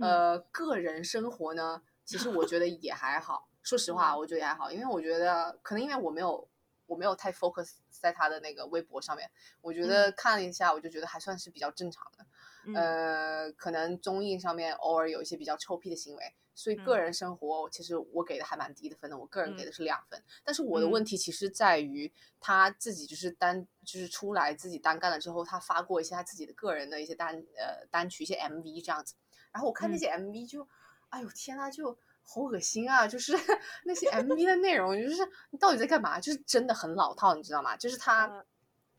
[0.01, 3.51] 呃，个人生活呢，其实我觉得也还好。
[3.63, 6.49] 说实话，我觉得也还好，因为我觉得可能因为我没有。
[6.91, 12.27] 我没有太 focus 在他的那个微博上面，我觉得看了一下，我就觉得还算是比较正常的。
[12.75, 20.21] 呃，可能综艺上面偶尔有一些比较臭屁的行为，所以个人生活其实我给的还蛮低的分的，我个人给的是两分。
[20.43, 29.15] 但是我的问题其实在于他自己就是单就是出来自己单干了之后，他发过一些他自己的个人的一些单呃单曲一些 MV 这样子，
[29.53, 30.69] 然后我看那些 MV 就，
[31.11, 31.97] 哎呦天呐，就。
[32.33, 33.09] 好恶心啊！
[33.09, 33.33] 就是
[33.85, 36.21] 那些 MV 的内容，就是你到底在干嘛？
[36.21, 37.77] 就是真的很老套，你知道吗？
[37.77, 38.45] 就是他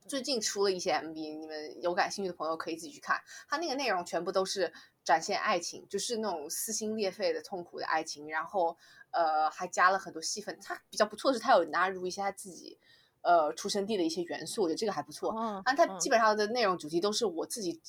[0.06, 3.22] 最近出了一些 MV，你们有感兴趣的朋友可以自己去看。
[3.48, 4.74] 他那个内容全部都是
[5.06, 8.78] 展现爱情，就是那种撕心裂肺的痛苦的爱情，然后
[9.12, 10.60] 呃还加了很多戏份。
[10.62, 12.78] 他比较不错的是，他有纳入一些他自己
[13.22, 15.34] 呃出生地的一些元素，我觉得这个还不错。
[15.38, 17.80] 嗯但它嗯基本上的内容主题都是我自己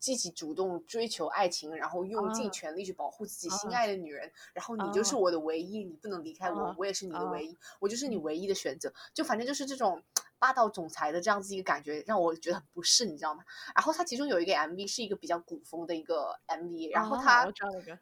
[0.00, 8.92] 积极主动追求爱情，然后用尽啊全力去保护自己心啊爱的女人，然后你就是啊我的唯一，你不能离开我啊，我也是你的啊唯一，我就是你嗯唯一的选择。
[9.14, 10.02] 就反正就是这种
[10.38, 13.42] 霸道总裁的这样子一个感觉，让我觉得很不适，你知道吗？
[13.74, 17.52] 然后它其中有一个 MV 是一个比较古风的一个 MV，然后啊他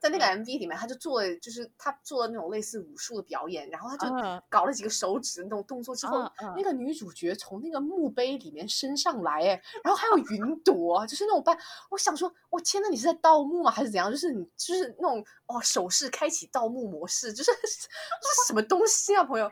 [0.00, 11.56] 在那个嗯 MV 里面，他就做了，就是他做了那种类似武术的表演，然后他就啊搞了几个手指那种动作之后，那个女主角从那个墓碑里面升上来，哎，然后还有云朵，就是那种扮，
[11.90, 13.70] 我想说，我天呐，你是在盗墓吗？
[13.70, 14.10] 还是怎样？
[14.10, 19.50] 就是你就是那种哦，手势开启盗墓模式，就是这 是什么东西啊，朋友？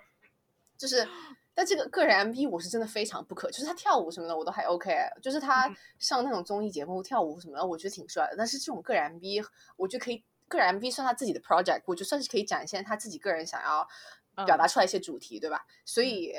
[0.77, 1.07] 就是，
[1.55, 8.35] 但这个个人 MV 我是真的非常不可，就是他跳舞什么的我都还 OK，就是他嗯上那种综艺节目跳舞什么的，我觉得挺帅的。
[8.37, 13.87] 但是这种个人 MV，我觉得可以，个人 MV 算他自己的 project，我觉得算是可以展现他自己个人想要
[14.45, 15.65] 表达嗯出来一些主题，对吧？
[15.85, 16.35] 所以。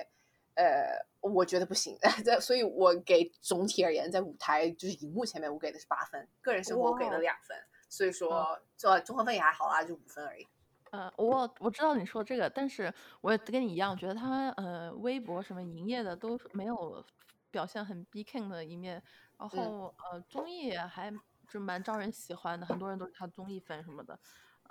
[0.58, 7.58] 呃，我觉得不行， 在所以，我给总体而言，在舞台就是荧幕前面，我给的是八分，个人生活我给了两分，
[7.90, 10.48] 所以说这综合分也还好啦，就五分而已。
[10.96, 17.04] 呃，我我知道你说这个，但是我也跟你一样，觉得他呃微博什么营业的都没有
[17.52, 18.94] 表现很 B King 的一面，
[19.38, 21.14] 然嗯后呃综艺还
[21.50, 24.18] 就蛮招人喜欢的，很多人都是他综艺粉什么的。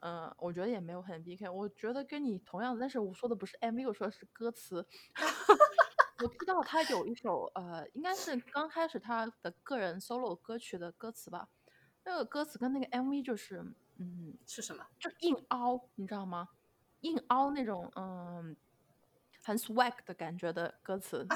[0.03, 4.87] 嗯、我觉得也没有很 B K，我觉得跟你同样，但是我说的不是 MV，我说的是歌词。
[6.23, 11.49] 我知道他有一首呃，应该是刚开始他的个人 solo 歌曲的歌词吧，
[12.05, 13.65] 那个歌词跟那个 MV 就是
[14.05, 14.85] 嗯是什么？
[14.99, 16.49] 就硬凹，你知道吗？
[17.01, 18.57] 硬凹那种嗯，
[19.43, 21.27] 很 swag 的感觉的歌词。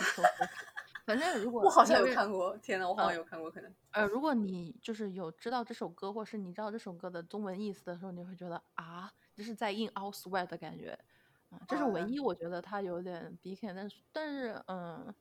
[1.04, 3.74] 反正如果 我好像有看过，天呐，我好像嗯有看过，可能。
[3.92, 10.98] 呃，如果你就是有知道这首歌，或是你知道这首歌的中文意思的时候，你会觉得啊，这是在硬凹 swag 的感觉。
[11.50, 15.14] 啊，这是唯啊一我觉得他有点 B K，但是但是嗯，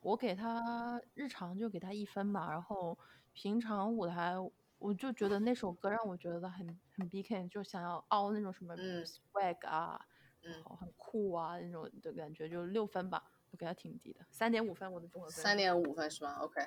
[0.00, 2.96] 我给他日常就给他一分吧，然后
[3.32, 4.34] 平常舞台
[4.82, 10.04] 我就觉得那首歌让我觉得很很 B K，就想要凹那种什么嗯 swag 啊，
[10.40, 15.42] 然嗯后很酷啊那种的感觉，就六分吧，我给他挺低的，三点五分我的综合分。
[15.42, 16.60] 三点五分是吗？OK，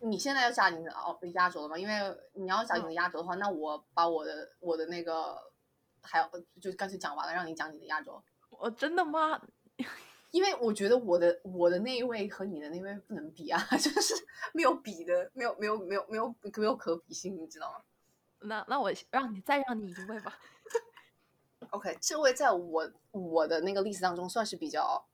[0.00, 1.78] 你现在要加你的哦压轴了吗？
[1.78, 1.94] 因为
[2.32, 5.36] 你要讲你的压轴的话，那我把我的我的那个
[6.02, 6.28] 还有
[6.60, 8.22] 就干脆讲完了，让你讲你的压轴。
[8.50, 9.40] 我真的吗？
[10.34, 14.12] 因为我觉得我的我的那一位和你的那位不能比啊， 就是
[14.52, 17.84] 没有比的，没有没有没有没有没有可比性，你知道吗
[18.40, 20.36] 那那我让你再让你一位吧。
[21.70, 25.06] ？OK，这位在我我的那个例子当中算是比较。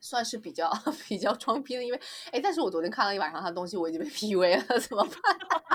[0.00, 0.70] 算是比较
[1.08, 1.98] 比较装逼的，因为
[2.30, 5.73] 哎，但是我昨天看了一晚上他的东西，我已经被 PUA 了，怎么办？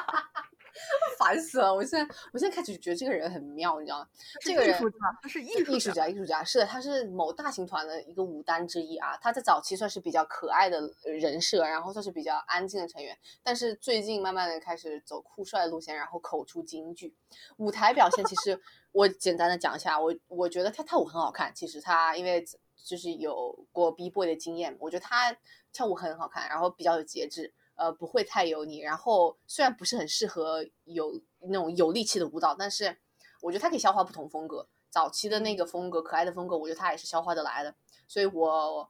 [1.20, 1.76] 烦死了！
[1.76, 4.08] 我现在我现在开始觉得这个人很妙，你知道吗？
[4.42, 9.18] 这个人艺术家，他是艺术艺术家，艺术家是的，他是某大型团的一个舞担之一啊。
[9.18, 17.14] 他在早期算是比较可爱的人设，然后算是比较安静的成员，但是最近慢慢的开始走酷帅路线，然后口出金句。
[17.58, 18.58] 舞台表现其实
[18.94, 21.54] 我简单的讲一下，我我觉得他跳舞很好看。
[21.54, 22.46] 其实他因为
[22.82, 25.36] 就是有过 B boy 的经验，我觉得他
[25.74, 27.54] 跳舞很好看，然后比较有节制。
[27.80, 32.98] 呃，不会太油腻，然后虽然不是很适合有那种有力气的舞蹈，但是
[33.42, 34.68] 我觉得它可以消化不同风格。
[34.90, 37.74] 早期的那个风格，可爱的风格，我觉得它也是消化得来的。
[38.06, 38.90] 所以我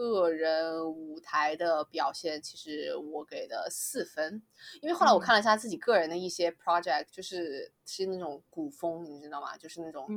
[0.00, 4.42] 个人舞台的表现，其实我给的四分，
[4.80, 5.20] 因为后来我嗯。
[5.20, 9.54] 看了一下自己个人的一些 project，就是是那种古风，你知道吗？
[9.58, 10.10] 就是那种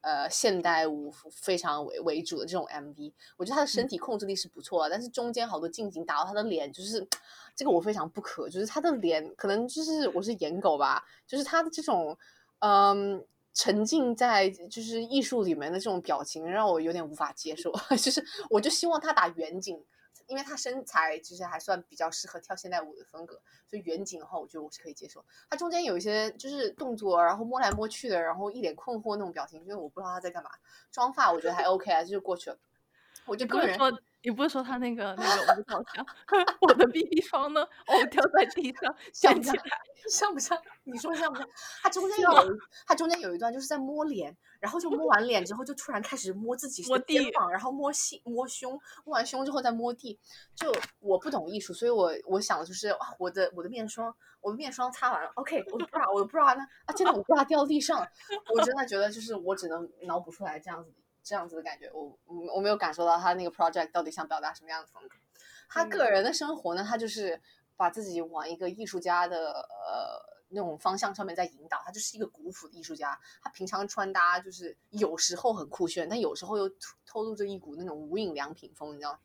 [0.00, 3.88] 呃现代舞非常为为主的这种 MV，我觉得他的身嗯。
[3.88, 7.06] 体控制力是不错的，但是中间好多近景打到他的脸，就是
[7.54, 12.18] 这个我非常不可，就是他的脸可能就是我是颜狗吧，就是他的这种
[12.58, 13.24] 嗯。
[13.54, 17.72] 沉浸在就是艺术里面的这种表情，让我有点无法接受。
[17.96, 19.82] 就是我就希望他打远景，
[20.26, 25.24] 因为他身材其实还算比较适合跳现代舞的风格，所以远景的话，我觉得我是可以接受。
[25.48, 30.50] 他中间有一些就是动作，然后摸来摸去的，然后一脸困惑那种表情，就是我不知道他在干嘛。
[30.90, 32.58] 妆发我觉得还 OK 啊，就是过去了。
[33.24, 33.78] 我就个人
[34.24, 36.04] 你不是说他那个那个舞蹈像
[36.62, 37.62] 我的 BB 霜呢？
[37.62, 39.78] 哦，掉在地上， 像不像捡起来。？
[40.10, 40.58] 像不像？
[40.84, 41.46] 你说像不像？
[41.82, 50.18] 他中间有一他中间有一段就是在摸脸，然后就摸完脸之后，就突然开始摸自己摸的肩地膀，然后摸胸，摸完胸之后再摸地。
[50.56, 56.62] 就我不懂艺术，所以我我想的就是哇，我的我的面霜，我的面霜擦完了，OK，我的 bra，我的 bra 呢？
[56.86, 58.08] 啊，真的，我 bra 掉地上了。
[58.54, 60.90] 我真的觉得就是我只能脑补出来这样子
[61.24, 65.16] 这样子的感觉，我我我没有感受到他那个 project 到底想表达什么样的风格。
[65.68, 67.40] 他个人的生活呢，他就是
[67.76, 71.82] 把自己往一个艺术家的呃那种方向上面在引导。
[71.84, 73.18] 他就是一个古朴的艺术家。
[73.42, 76.68] 他平常穿搭就是有时候很酷炫，但有时候又
[77.06, 79.18] 透露着一股那种无印良品风，你知道吗？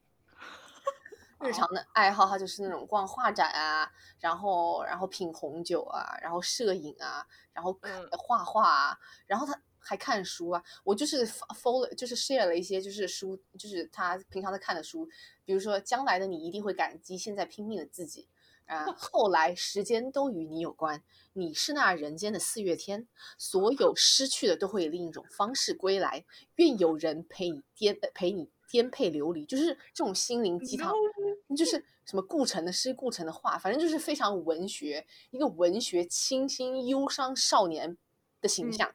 [1.41, 3.89] 日常的爱好，他就是那种逛画展啊，
[4.19, 7.77] 然后然后品红酒啊，然后摄影啊，然后
[8.17, 10.63] 画画啊，然后他还看书啊。
[10.83, 15.09] 我就是 follow，就是 share 了一些就是书，就是他平常在看的书，
[15.43, 18.27] 比如说将来的你一定会感激现在拼命的自己
[18.67, 18.85] 啊。
[18.95, 21.01] 后来时间都与你有关，
[21.33, 23.07] 你是那人间的四月天，
[23.39, 26.23] 所有失去的都会以另一种方式归来。
[26.57, 28.51] 愿有人陪你颠陪你。
[28.71, 30.93] 颠沛流离，就是这种心灵鸡汤，
[31.57, 37.97] 就是什么顾城的诗、顾城的画，反正就是非常文学，一个文学清新忧伤少年
[38.39, 38.93] 的形象。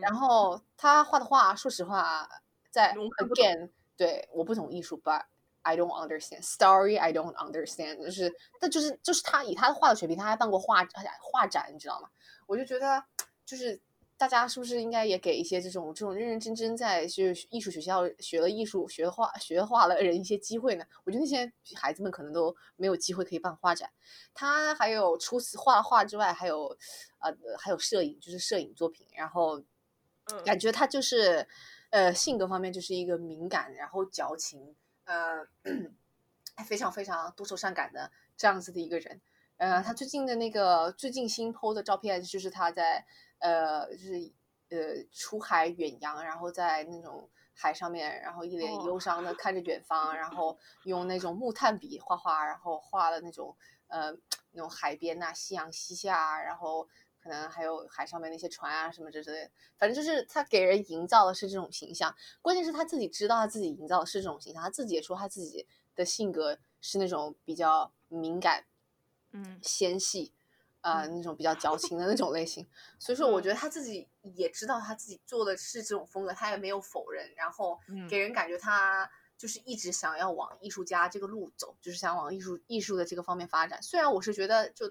[0.00, 2.28] 然后他画的画，说实话，
[2.70, 5.24] 在 again，对我不懂艺术，but
[5.62, 6.98] I don't understand story.
[6.98, 10.86] I don't understand，就是，但就是就是他以他的画的水平，他还办过画
[11.20, 12.08] 画展，你知道吗？
[12.46, 13.04] 我就觉得
[13.44, 13.80] 就是。
[14.20, 20.84] 大家是不是应该也给一些这种这种认认真真在学艺术学校学了艺术学画学画的人一些机会呢？
[21.04, 23.90] 我觉得那些孩子们可能都没有机会可以办画展。
[24.34, 26.66] 他还有除此画画之外，还有
[27.20, 29.06] 呃还有摄影，就是摄影作品。
[29.16, 29.58] 然后
[30.44, 31.46] 感觉他就是
[31.90, 34.74] 呃性格方面就是一个敏感，然后矫情，
[35.04, 35.46] 呃
[36.64, 39.20] 非常非常多愁善感的这样子的一个人。
[39.56, 43.04] 呃，他最近的那个最近新 PO 的照片就是他在。
[43.42, 44.30] 呃，就是
[44.68, 53.56] 呃，出海远洋，然后在那种海上面，然后一脸忧伤的看着远方，然后 用那种木炭笔画画，然后画了那种
[53.88, 54.12] 呃
[54.52, 56.86] 那种海边呐，夕阳西下，然后
[57.22, 62.14] 可能还有海上面那些船啊什么之类的，反正就是他给人营造的是这种形象。
[62.40, 68.64] 关键是他自己知道他自己营造的是这种形象，他自己也说他自己的性格是那种比较敏感，
[69.32, 70.32] 嗯，纤细。
[70.82, 72.66] 啊，那种比较矫情的那种类型，
[72.98, 79.06] 所以说我觉得他自己也知道他自己做的是这种风格，他也没有否认，然后给人感觉他
[79.36, 83.82] 就是一直想要往艺术家这个路走，就是想往艺术艺术的这个方面发展。
[83.82, 84.90] 虽然我是觉得就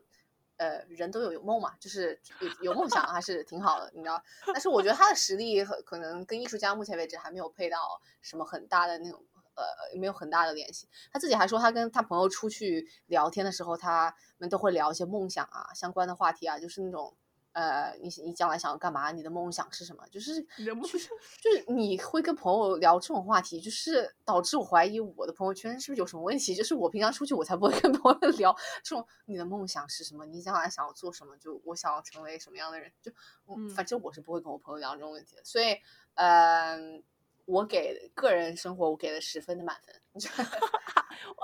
[0.60, 9.26] 呃人都有有梦嘛，就是有有梦想还是挺好的，你知道，但是我觉得他的实力可能跟艺术家目前为止还没有配到什么很大的那种。
[9.56, 10.88] 呃，没有很大的联系。
[11.12, 17.14] 他自己还说，他跟他朋友出去聊天的时候，他们都会聊一些梦想啊相关的话题啊，就是那种
[17.54, 19.12] 呃，你你将来想要干嘛？
[19.12, 20.06] 你的梦想是什么？
[20.10, 21.10] 就是就是
[21.42, 26.54] 就是你会跟朋友聊这种话题，就是导致我怀疑我的朋友圈是不是有什么问题？
[26.56, 30.26] 就是我平常出去，我才不会跟朋友聊这种你的梦想是什么？
[30.26, 31.36] 你将来想要做什么？
[31.38, 32.92] 就我想要成为什么样的人？
[33.02, 33.12] 就
[33.76, 35.44] 反正我是不会跟我朋友聊这种问题的。
[35.44, 35.78] 所以，
[36.16, 37.04] 嗯。
[37.46, 39.96] 我给个人生活，我给了十分的满分，
[41.36, 41.44] 我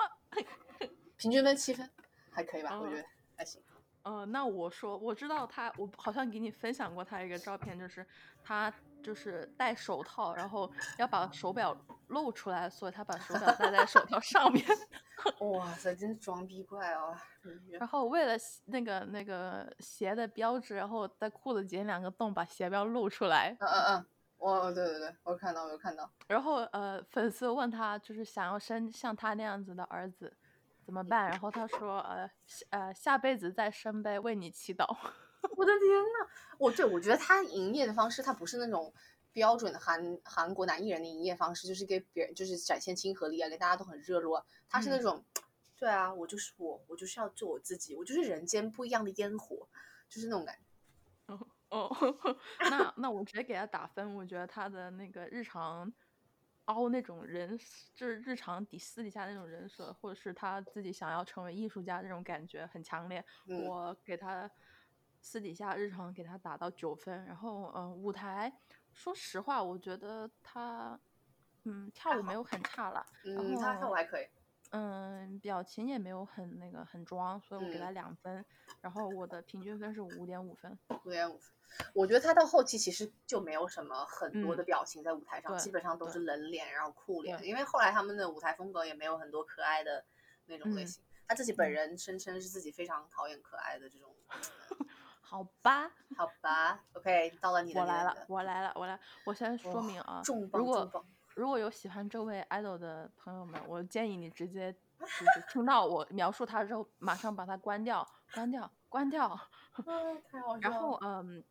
[1.18, 1.90] 平均分七分，
[2.30, 2.80] 还可以吧？
[2.80, 3.04] 我觉得
[3.36, 3.60] 还行。
[4.06, 8.06] 嗯，那我说，我知道他，我好像给你分享过他一个照片，就是
[8.44, 8.72] 他
[9.04, 11.76] 就是戴手套，然后要把手表
[12.10, 14.64] 露出来，所以他把手表戴在手套上面。
[15.42, 17.16] 哇塞，真是装逼怪哦！
[17.72, 18.36] 然后为了
[18.66, 23.58] 那个那个鞋的标志，然后在裤子剪两个洞，把鞋标露出来。
[23.60, 24.06] 嗯嗯嗯。
[24.38, 26.08] 哦，对对对，我看到，我看到。
[26.28, 30.32] 然后呃，粉丝问他，就是想要生像他那样子的儿子，
[30.86, 31.28] 怎么办？
[31.28, 32.30] 然后他说，呃
[32.70, 34.86] 呃，下辈子再生呗，为你祈祷。
[35.58, 36.30] 我的天呐，
[36.60, 38.94] 我对我觉得他营业的方式，他不是那种
[39.34, 44.46] 标准的韩韩国男艺人的营业方式，就是给别人就是展现亲和力啊，给大家都很热络。
[44.70, 45.26] 他是那种，
[45.76, 49.68] 对啊，我就是我，我就是要做我自己，我就是人间不一样的烟火，
[50.08, 51.36] 就是那种感觉。
[51.70, 51.90] 哦，
[52.70, 54.16] 那那我直接给他打分。
[54.16, 55.92] 我觉得他的那个日常
[56.66, 57.58] 凹那种人，
[57.94, 63.24] 就是日常底私底下那种人设，或者是他自己想要成为艺术家那种感觉很强烈。
[63.68, 64.50] 我给他
[65.22, 67.26] 私底下日常给他打到九分。
[67.26, 68.52] 然后，嗯，舞台，
[68.94, 71.00] 说实话，我觉得他，
[71.64, 73.06] 嗯，跳舞没有很差了。
[73.26, 74.28] 嗯，他跳舞还可以。
[74.78, 78.46] 嗯，表情也没有很那个很装，所以我给他两分。
[78.82, 80.78] 然后我的平均分是五点五分。
[81.06, 81.56] 五点五分。
[81.94, 87.42] 我觉得他到后期其实就没有什么很多的表情在舞台上，基本上都是冷脸，然后酷脸。
[87.46, 90.04] 因为后来他们的舞台风格也没有很多可爱的
[90.46, 91.02] 那种类型。
[91.26, 94.14] 他自己本人声称是自己非常讨厌可爱的这种。
[95.22, 97.82] 好吧，好吧， OK，到了你的。
[97.82, 99.00] 我来了，我来了，我来。
[99.26, 100.22] 我先说明啊，
[100.54, 100.90] 如果
[101.36, 109.40] 如果有喜欢这位 idol 的朋友们，我建议你直接就是听到我描述他之后，马上把它关掉，关掉，关掉。
[110.62, 111.44] 然后嗯。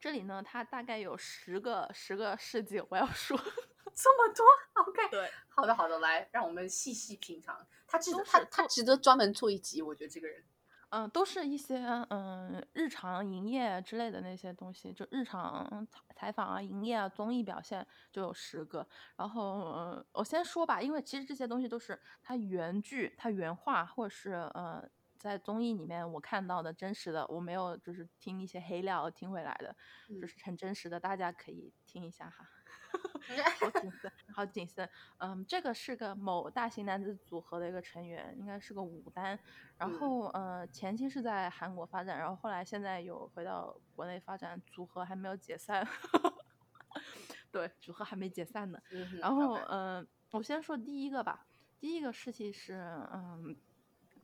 [0.00, 3.36] 这里呢，它大概有十个十个事迹，我要说，
[3.94, 4.46] 这么多
[4.82, 7.66] ，OK，对，好的好的，来，让我们细细品尝。
[7.86, 10.42] 他值得都是都他他值得专门做一集，我觉得这个人。
[10.90, 11.78] 嗯，都是一些
[12.10, 18.86] 嗯日常营业之类的那些东西，就日常采采访啊、营业啊、综艺表现就有十个。
[19.16, 24.84] 然后呃，我先说吧，因为其实这些东西都是它原剧、它原话，或者是呃
[25.18, 29.76] 在综艺里面我看到的真实的，我没有就是听一些黑料听回来的，
[30.08, 32.59] 嗯就是很真实的，大家可以听一下哈。
[33.60, 34.88] 好谨 慎，好谨慎。
[35.18, 39.38] 嗯，这个是个某大型男子组合的一个成员，应该是个舞担。
[39.78, 45.86] 然嗯后呃，前期是在韩国发展，然后后来现在有回到国内发展，组合还没有解散。
[47.52, 48.80] 对，组合还没解散呢。
[48.90, 51.46] 嗯然后呃，我先说第一个吧。
[51.78, 52.74] 第一个事情是，
[53.12, 53.56] 嗯，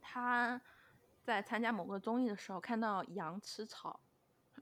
[0.01, 0.61] 他
[1.25, 3.99] 在参加某个综艺的时候看到羊吃草，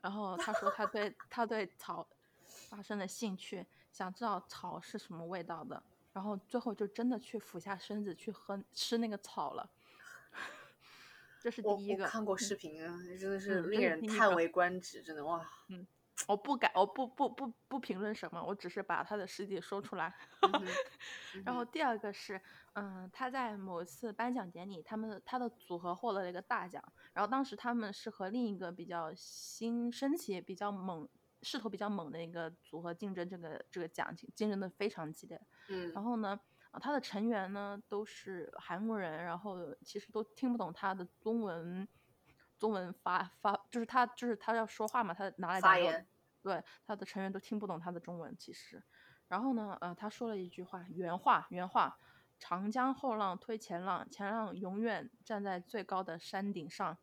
[0.00, 2.06] 然后他说他对他对草
[2.70, 5.80] 发生了兴趣，想知道草是什么味道的，
[6.12, 9.70] 然后最后就真的去俯下身子去喝吃那个草了。
[11.40, 12.02] 这是第一个。
[12.02, 15.48] 我看过视频啊，真的是令人叹为观止，真的哇。
[15.68, 15.86] 嗯
[16.28, 20.12] 我不敢，我不不不不评论什么，我只是把他的事迹说出来。
[20.42, 22.40] 嗯然后第二个是，
[22.74, 26.82] 嗯，他在某一次颁奖典礼，他们他的组合获得了一个大奖，
[27.12, 31.08] 然后当时他们是和另一个比较新升起、比较猛、
[31.44, 35.40] 势头比较猛的一个组合竞争这个这个奖，竞竞争的非常激烈。
[35.68, 36.40] 嗯然后呢，
[36.70, 41.86] 啊，他的成员呢都是韩国人，然后其实都听不懂他的中文，
[42.58, 46.08] 中文发发就是他就是他要说话嘛，他拿来发言
[46.42, 48.82] 对，他的成员都听不懂他的中文，其实。
[49.28, 51.98] 然后呢，呃，他说了一句话，原话原话：
[52.38, 56.98] 长江后浪推前浪，前浪永远站在最高的山顶上。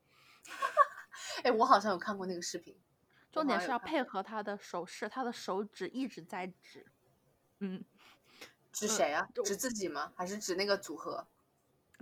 [1.44, 2.80] 哎，我好像有看过那个视频。
[3.32, 6.86] 重点是要配合他的手势，他的手指一直在指，
[7.60, 7.84] 嗯，
[8.72, 9.28] 指谁啊？
[9.44, 10.12] 指自己吗？
[10.16, 11.26] 还是指那个组合？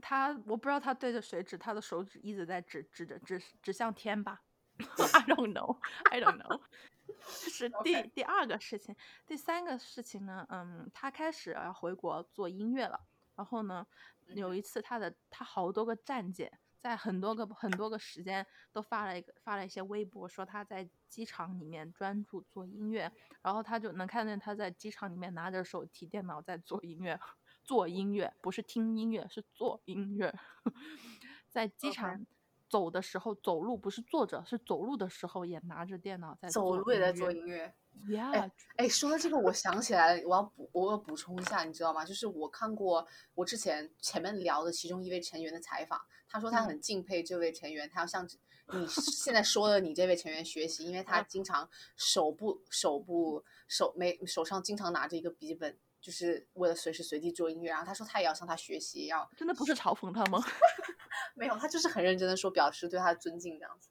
[0.02, 4.42] 他我不知道他对着谁指，他的手指一直在指指着指指向天吧？
[4.80, 5.78] I don't know,
[6.10, 6.62] I don't know。
[7.44, 13.00] 这是第第二个事情，第三个事情呢，嗯，他开始要回国做音乐了。
[13.36, 13.86] 然后呢，
[14.28, 23.12] 有一次他的他好多个站姐，在很多个很多个时间都发了一个发了一些微博，说他在机场里面专注做音乐，
[23.42, 27.20] 然后他就能看见他在机场里面拿着手提电脑在做音乐，
[27.64, 30.34] 做音乐不是听音乐，是做音乐，
[31.50, 32.26] 在机场。
[32.70, 37.74] 走的时候，走路不是坐着，是走路的时候也拿着电脑在走路也在做音乐。
[38.08, 42.06] Yeah，哎，说到这个，我想起来了，我要补，我要补充一下，你知道吗？
[42.06, 48.28] 就是我看过我之前前面聊的其中一位成员的采访，他说他嗯很敬佩这位成员，他要向
[48.72, 57.70] 你现在说的你这位成员学习，因为他嗯经常手部手部手没手上经常拿着一个笔记本，就是为了随时随地做音乐。
[57.70, 60.42] 然后他说他也要向他学习，要真的不是嘲讽他吗？
[61.36, 63.90] 没有，他就是很认真的说，表示对他的尊敬这样子。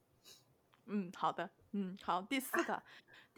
[0.86, 2.82] 嗯，好的，嗯，好，第四个，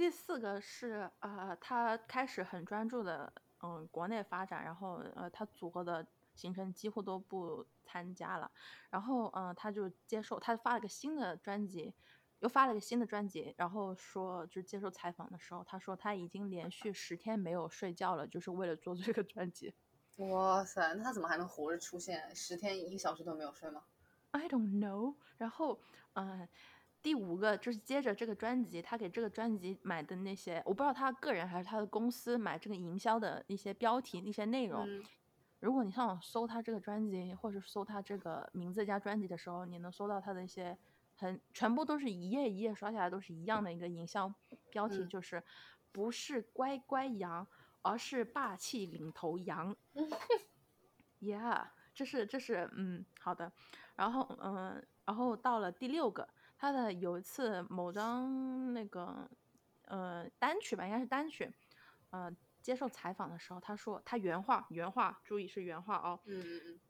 [0.01, 3.31] 第四个是呃，他开始很专注的
[3.63, 8.51] 嗯国内发展，然后呃他组合的行程几乎都不参加了，
[8.89, 11.93] 然后呃他就接受他发了个新的专辑，
[12.39, 19.75] 又发了个新的专辑，然后说就接受采访的时候，他说他已经连续十天没有睡觉了，就是为了做这个专辑。
[20.17, 22.35] 哇塞，那他怎么还能活着出现？
[22.35, 23.85] 十天一个小时都没有睡吗
[24.31, 25.17] ？I don't know。
[25.37, 25.79] 然后，
[26.15, 26.49] 嗯、
[27.03, 34.87] 第五个就是接着这个专辑，他给这个专辑买的那些，我不知道他个人还是他的公司买这个营销的一些标题、一些内容。
[34.87, 35.03] 嗯
[35.61, 40.75] 如果你上网搜他这个专辑，或者搜他这个名字加专辑的时候，你能搜到他的一些
[41.17, 44.33] 很全部都是一页一页刷下来都是一样的一个营销
[44.71, 45.43] 标题，嗯就是
[45.93, 47.47] 不是乖乖羊，
[47.83, 49.77] 而是霸气领头羊。
[51.21, 53.53] Yeah，这是这是嗯好的，
[53.97, 56.27] 然后嗯，然后到了第六个，
[56.61, 59.27] 他的有一次某张那个
[59.87, 61.51] 呃单曲吧，应该是单曲，
[62.11, 62.31] 呃
[62.61, 66.81] 接受采访的时候，他说他原话原话，注意是原话哦，嗯嗯嗯，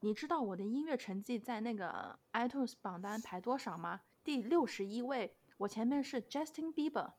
[0.00, 4.02] 你知道我的音乐成绩在那个 iTunes 榜单排多少吗？
[4.22, 7.14] 第六十一位，我前面是 Justin Bieber，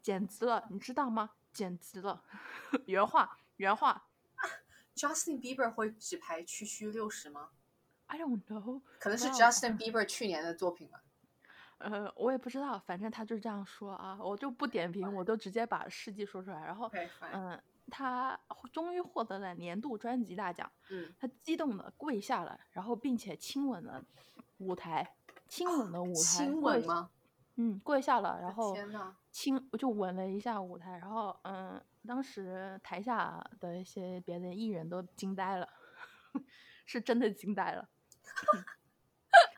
[0.00, 1.32] 简直了，你知道吗？
[1.52, 2.24] 简直了，
[2.86, 4.08] 原话原话
[4.94, 7.50] Justin Bieber 会只排区区六十吗
[8.06, 8.80] ？，I don't know。
[8.98, 11.02] 可能是 Justin Bieber 去年的作品吧。
[11.78, 16.64] 呃，我也不知道，反正他就这样说啊，我就不点评，我都直接把事迹说出来。
[16.64, 16.90] 然后
[17.32, 17.60] 嗯、
[17.90, 18.38] 他
[18.72, 24.04] 终于获得了年度专辑大奖，嗯，他激动的跪下了，然后并且亲吻了
[24.58, 25.16] 舞台，
[25.48, 27.10] 亲吻了舞台，亲吻吗？
[27.56, 28.76] 嗯，跪下了，然后
[29.30, 35.68] 亲，我就吻了一下舞台，然后嗯，当时台下的一些别的艺人都惊呆了，
[36.84, 37.88] 是真的惊呆了，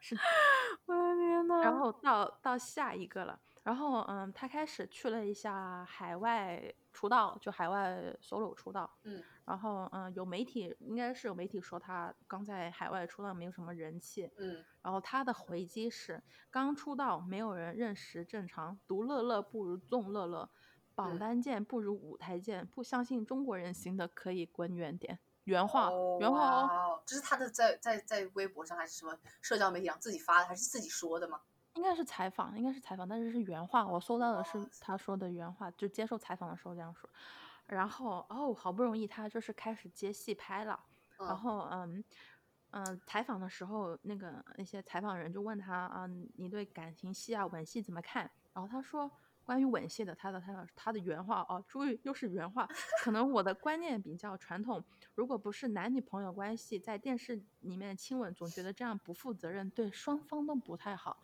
[0.09, 0.17] 是，
[0.87, 9.23] 我的天呐，然后到到下一个了，然后嗯，他开始去了一下海外出道，就海外 solo 出道，嗯。
[9.45, 20.51] 然后嗯，有媒体应该是有媒体说他刚在海外出道没有什么人气，嗯，然后他的回击是：刚出道，没有人认识正常，独乐乐不如众乐乐，
[20.95, 21.19] 榜嗯。
[21.19, 25.19] 单见不如舞台见，不相信中国人行的可以滚远点。
[25.49, 31.41] 原话，哦原话哦，这是他的在在在微博上还是什么社交媒体上自己发的，还是自己说的吗？
[31.75, 37.09] 应该是采访，应该是采访，但是是原话，我搜到的是他说的原话，就接受采访的时候这样说。
[37.67, 40.79] 然后哦，好不容易他就是开始接戏拍了，
[41.17, 42.05] 然嗯后嗯
[42.71, 48.31] 嗯，采访的时候，那个那些采访人就问他啊，你对感情戏啊、吻戏怎么看？
[48.53, 49.11] 然后他说，
[49.49, 52.69] 关于吻戏的，他的他的他的原话哦，注意又是原话，
[53.03, 54.85] 可能我的观念比较传统，
[55.15, 61.19] 如果不是男女朋友关系，在电视里面亲吻，总觉得这样不负责任，对双方都不太好。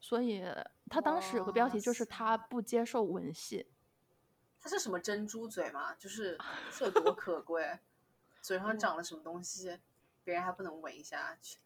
[0.00, 0.44] 所以
[0.90, 3.64] 他当时有个标题就是他不接受吻戏，
[4.60, 5.94] 他是什么珍珠嘴吗？
[5.94, 6.36] 就是
[6.76, 7.78] 这多可贵，
[8.42, 9.78] 嘴上长了什么东西，
[10.24, 11.58] 别人还不能吻一下去？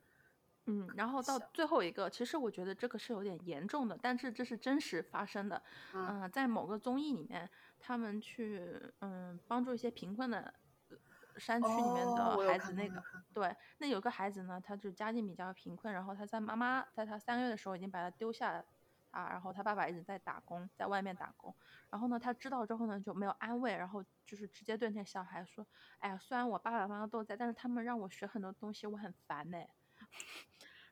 [0.69, 5.63] 嗯，然后到最后一个，其实我觉得这个是有点严重的，但是这是真实发生的。
[5.95, 6.21] 嗯。
[6.21, 7.49] 嗯、在某个综艺里面，
[7.81, 10.53] 他们去嗯帮助一些贫困的
[10.91, 10.97] 呃
[11.41, 13.03] 山区里面的孩子，那个
[13.33, 18.63] 对，那有个孩子呢，他就家境比较贫困，然后他在妈妈在他三个月的时候已经把他丢下
[19.11, 21.55] 啊，然后他爸爸一直在打工，在外面打工，
[21.89, 25.67] 然后呢，他知道之后呢就没有安慰，然后就是直接对那小孩说，
[25.99, 29.59] 哎呀，虽然我爸爸妈妈都在，但是他们让我学很多东西，我很烦呢、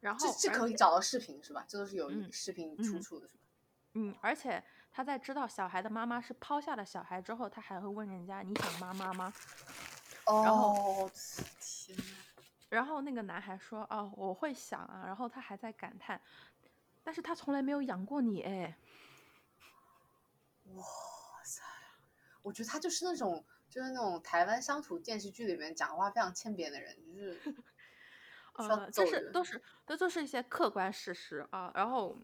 [0.01, 1.65] 然后这这可以找到视频是吧？
[1.69, 3.43] 这都是有嗯视频出嗯处的是吧？
[3.95, 4.63] 嗯，而且
[4.93, 9.33] 他在知道小孩的妈妈是抛下了小孩之后，他还会问人家你想妈妈吗？
[10.27, 11.11] 然后哦，
[11.61, 12.05] 天呐，
[12.69, 16.21] 然后那个男孩说哦我会想啊，然后他还在感叹，
[17.03, 18.77] 但是他从来没有养过你哎，
[20.75, 20.85] 哇
[21.45, 21.63] 塞！
[22.43, 27.41] 我觉得他就是那种，就是那种台湾乡土电视剧里面讲话非常欠扁的人，就是
[28.57, 32.17] 呃，这是都是这都是一些客观事实啊，然后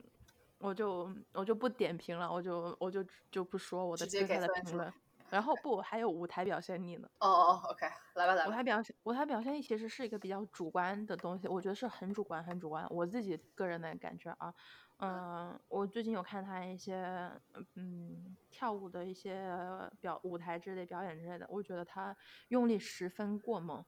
[0.58, 4.92] 我就我就不点评了，我就我就就不说我的直接对他的评论，
[5.30, 7.08] 然后不还有舞台表现力呢。
[7.18, 12.86] 哦哦哦，OK，来吧来吧，舞台表现，舞台表现力其实是一个比较主观的东西，我觉得是很主观，很主观。
[12.90, 14.54] 我自己个人的感觉啊，
[14.98, 17.30] 嗯，我最近有看他一些
[17.74, 19.58] 嗯跳舞的一些
[20.00, 22.16] 表舞台之类表演之类的，我觉得他
[22.48, 23.84] 用力十分过猛，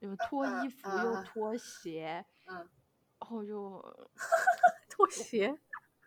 [0.00, 2.56] 有脱呃衣服又呃脱鞋，嗯，
[3.18, 3.82] 然后就
[4.88, 5.58] 拖鞋，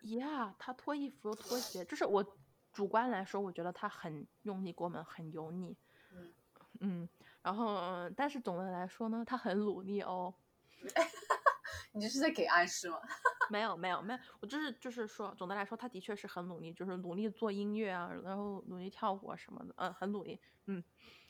[0.02, 2.24] 呀，他脱衣服又脱鞋，就是我
[2.72, 5.76] 主观来说，我觉得他很用力过猛，很油腻。
[6.12, 6.34] 嗯
[6.80, 7.08] 嗯，
[7.42, 10.34] 然后嗯但是总的来说呢，他很努力哦。
[11.94, 12.98] 你这是在给暗示吗？
[13.50, 20.40] 没有没有没有，我就是就是说，总的来说，他的确是很努力，就是努力做音乐啊，然后努力跳舞啊什么的，嗯，很努力。
[20.66, 20.82] 嗯，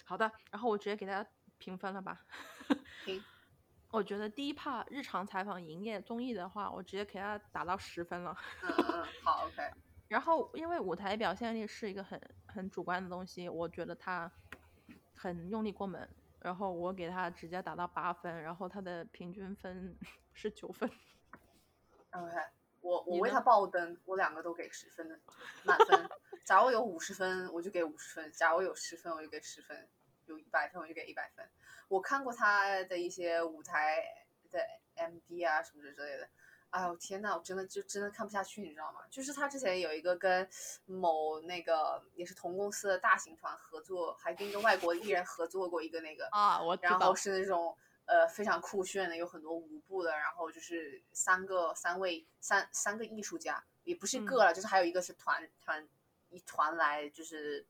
[0.05, 1.27] 好的，然后我直接给他
[1.63, 2.21] 评分了吧。
[3.05, 3.23] 评
[3.93, 8.37] 我觉得第一 part 日常采访营业综艺的话，我直接给他打到十分了。
[8.63, 9.71] 嗯嗯嗯，好，OK，
[10.09, 14.29] 然后因为舞台表现力是一个很很主观的东西，我觉得他
[15.15, 16.09] 很用力过猛，
[16.41, 19.97] 然后我给他直接打到八分，然后他的平均分
[20.33, 20.91] 是九分。
[22.11, 22.35] OK，
[22.81, 25.21] 我我为他爆灯，我两个都给十分的
[25.65, 26.11] 满分。
[26.45, 29.77] 假如有五十分，我就给五十分；假如有十分，我就给十分；
[30.27, 31.49] 有一百分，我就给一百分。
[31.89, 34.03] 我看过他的一些舞台
[34.51, 34.61] 的
[34.97, 36.29] MV 啊什么之类的，
[36.71, 39.01] 哎呦天呐，我真的就真的看不下去，你知道吗？
[39.11, 40.49] 就是他之前有一个跟
[40.87, 55.87] 某那个也是同公司的大型团合作，还跟一个外国艺人合作过一个那个啊，我知道然后，是那种呃非常酷炫的，有很多舞步的，然后就是三个三位三三个艺术家，也不是嗯个了，就是还有一个是团团
[56.31, 57.67] 一团来就是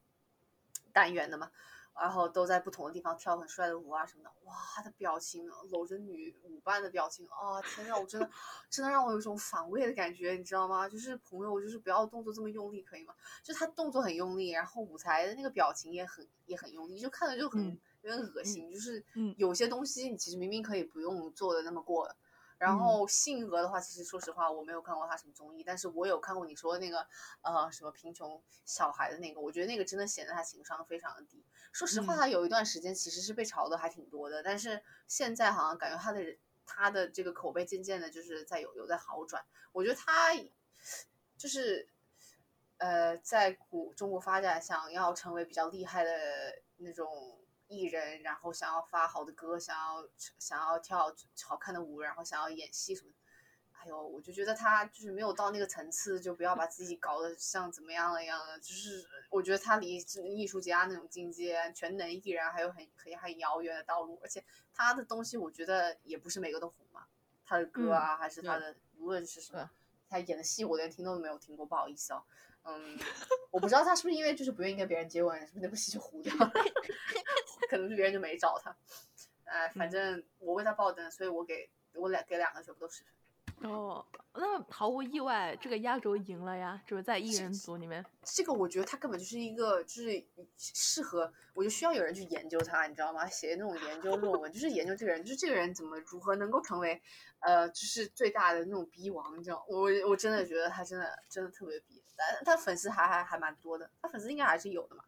[0.93, 1.51] 单元的嘛，
[1.95, 8.29] 然后都在不同的地方跳很帅的舞啊什么的，哇，他的表情搂着女舞伴的表情啊，天呐，我真的
[8.71, 10.89] 真的让我有一种反胃的感觉，你知道吗？
[10.89, 13.15] 就是朋友，就是不要动作这么用力，可以吗？
[13.43, 18.69] 就他动作很用力，然后舞台的那个表情也很也很用力，就看着就很、嗯有点恶心。
[18.73, 22.17] 就是嗯有些东西你其实明明可以不用做的那么过的。
[22.63, 27.05] 然嗯后性格的话，其实说实话我没有看过他什么综艺，但是我有看过你说的那个
[27.41, 31.45] 呃什么贫穷小孩的那个，我觉得那个真的显得他情商非常的低。
[31.73, 39.45] 说实话，他有一段时间其实是被炒的还挺多的，但是现在好像感觉他的人她的这个口碑渐渐的就是在有有在好转。
[39.73, 40.33] 我觉得他
[41.37, 41.89] 就是
[42.79, 46.13] 呃，在古中国发展，想要成为比较厉害的
[46.77, 47.42] 那种
[47.73, 50.07] 艺人，然后想要发好的歌，想要
[50.39, 51.15] 想要跳
[51.45, 53.11] 好看的舞，然后想要演戏什么。
[53.73, 58.57] 哎呦，我就觉得他就是没有到那个层次，就不要把自己搞得像怎么样了一样的。
[58.61, 64.21] 就是我觉得他离艺术家那种境界、全能艺人还有很很很遥远的道路。
[64.23, 67.07] 而且他的东西，我觉得也不是每个都红嘛。
[67.45, 69.69] 他的歌啊，还是他的无论是什么，
[70.09, 72.23] 他演的戏我连听都没有听过，不好意思哦。
[72.65, 72.97] 嗯，
[73.51, 76.53] 我不知道他是不是因为就是不愿意跟别人接吻，是不是那部戏就糊掉了？
[77.73, 78.77] 可能是别人就没找他。
[79.45, 83.71] 哎，反正我为他爆灯，所以我给我两给两个全部都十分。
[83.71, 84.05] 哦，
[84.35, 88.05] 那毫无意外，这个压轴赢了呀，就是在艺人组里面。
[88.23, 90.25] 这个我觉得他根本就是一个，就是
[90.59, 93.27] 适合，我就需要有人去研究他，你知道吗？
[93.27, 97.01] 写那种研究论文，就是研究这个人，就是这个人怎么如何能够成为，
[97.39, 99.65] 呃，就是最大的那种逼王，你知道？
[99.67, 105.05] 我我真的觉得他真的真的特别逼，但他粉丝还还还蛮多的，他粉丝应该还是有的嘛。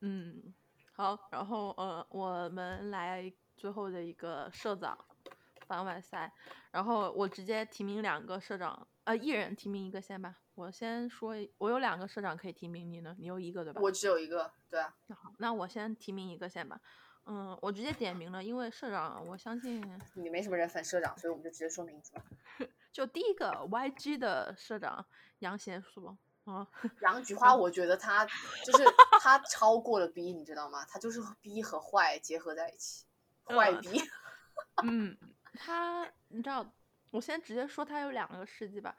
[0.00, 0.54] 嗯，
[1.00, 4.98] 好，然后呃，我们来最后的一个社长。
[5.66, 6.32] 番外赛，
[6.72, 10.36] 然后我直接提名两个社长，呃，一人提名一个先吧。
[10.56, 13.14] 我先说，我有两个社长可以提名，你呢？
[13.20, 13.80] 你有一个对吧？
[13.80, 14.92] 我只有一个，对啊。
[15.06, 16.80] 那好，那我先提名一个先吧。
[17.26, 19.80] 嗯，我直接点名了，因为社长，我相信
[20.14, 22.24] 你没什么人粉社长，所以我们就直接说名字吧。
[22.90, 25.06] 就第一个 YG 的社长
[25.38, 26.66] 杨贤书啊，
[27.02, 28.24] 杨菊花，我觉得他
[28.64, 28.84] 就是
[29.20, 30.84] 他超过了 B，你知道吗？
[30.86, 33.04] 他就是 B 和坏结合在一起，
[33.44, 34.02] 坏 B。
[34.84, 35.16] 嗯。
[35.52, 36.72] 他，你知道，
[37.10, 38.96] 我先直接说他有两个事迹吧，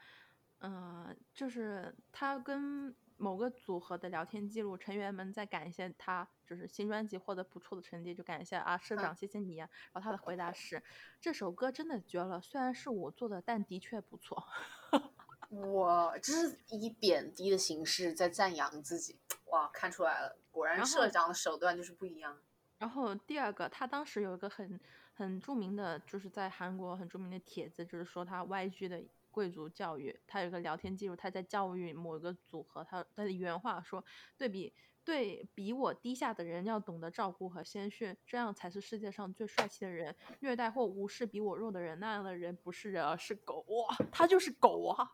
[0.60, 9.68] 嗯，就是他跟某个组合的聊天记录，成员们在感谢他，就是新专辑获得不错的成绩，就感谢啊社长，谢谢你呀。
[9.92, 10.82] 然后他的回答是，
[11.20, 14.44] 这首歌真的绝了，虽然是我做的，但的确不错。
[15.72, 22.38] 哇，这是以贬低的形式在赞扬自己，哇，看出来了，果然社长的手段就是不一样。
[22.78, 24.80] 然后第二个，他当时有一个很。
[25.14, 29.00] 很著名的，就是在韩国很著名的帖子，就是说他 YG 的
[29.30, 30.18] 贵族教育。
[30.26, 34.02] 他有个聊天记录，他在教育某一个组合，他他的原话说
[34.38, 34.72] ：“对比
[35.04, 40.16] 对比我低下的人，要懂得照顾和谦逊，这样才是世界上最帅气的人。
[40.40, 43.66] 虐待或无视比我弱的人，那样的人不是人，而是狗。
[43.68, 45.12] 哇，他就是狗啊！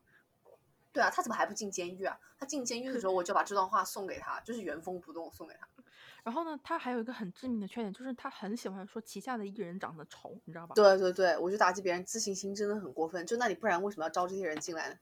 [0.93, 2.19] 对啊，他怎么还不进监狱啊？
[2.39, 5.69] 他进监狱的时候，我就把这段话送给他，就是原封不动送给他。
[6.25, 10.75] ”然后呢，他还有一个很致命的缺点，就是他很喜欢说旗下的艺人长得丑，你知道吧？
[10.75, 13.25] 对对对，我觉得打击别人自信心真的很过分。
[13.27, 14.97] 就那你不然为什么要招这些人进来呢？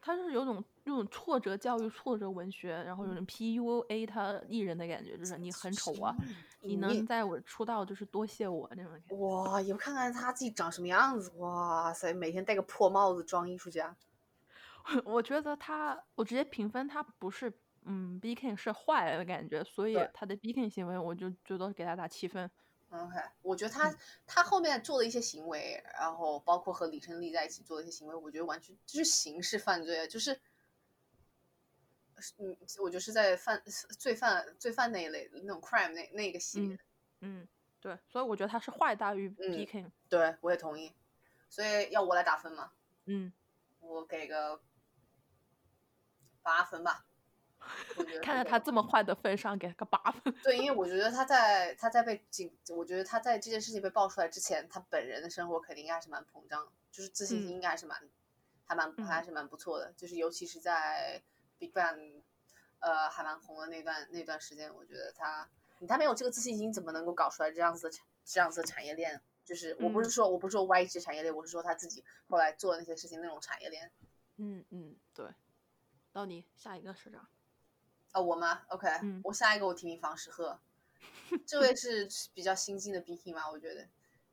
[0.00, 6.14] 他就是有种那种挫折教育、挫折文学，然后有种 PUA 他艺人的感觉，就是你很丑啊，
[6.60, 9.14] 你能在我出道就是多谢我那种感觉。
[9.16, 13.94] 哇，也不看看他自己长什么样子，哇塞，每天戴个破帽子装艺术家。
[15.04, 17.52] 我觉得他，我直接评分他不是。
[17.90, 22.50] 嗯，Bking 是坏的感觉，所以他的 Bking 行为，我就最多给他打七分。
[22.90, 23.90] OK，我觉得他
[24.26, 30.38] 他后面做的一些行为，然后包括和李胜利在一起做的一些行为，我觉得完全就是刑事犯罪，就是，
[32.36, 36.78] 嗯，我觉得是在犯罪犯罪犯那一类的那种 crime 那那个系列。
[37.20, 37.48] 嗯，
[37.80, 39.90] 对，所以我觉得他是坏大于 Bking。
[40.10, 40.92] 对，我也同意。
[41.48, 42.72] 所以要我来打分吗？
[43.06, 43.32] 嗯，
[43.80, 44.60] 我给个
[46.48, 47.04] 八分吧。
[48.22, 50.34] 看在他这么坏的份上，给他个八分。
[50.42, 58.00] 对，因为我觉得他在他在被警，我觉得他在这件事情被爆出来之前，他本人的生活肯定应该是蛮膨胀，就是自信心应该还是蛮，
[58.64, 59.92] 还蛮还是蛮不错的。
[59.94, 61.20] 就是尤其是在
[61.58, 62.22] BigBang，
[62.78, 65.46] 呃，还蛮红的那段那段时间，我觉得他，
[65.86, 69.20] 他没有这个自信心，怎么能够搞出来这样子的这样子的产业链？
[69.44, 73.90] 就是我不是说我不是说 YG 产业链，我是说他自己后来做的那些事情那种产业链。
[74.36, 75.26] 嗯嗯，对。
[76.18, 77.28] 到你下一个社长。
[78.10, 78.88] 啊，我吗？OK，
[79.22, 80.58] 我下一个我提名房石鹤，
[81.46, 83.48] 这位是 比较新进的 BT 嘛？
[83.48, 83.86] 我觉得，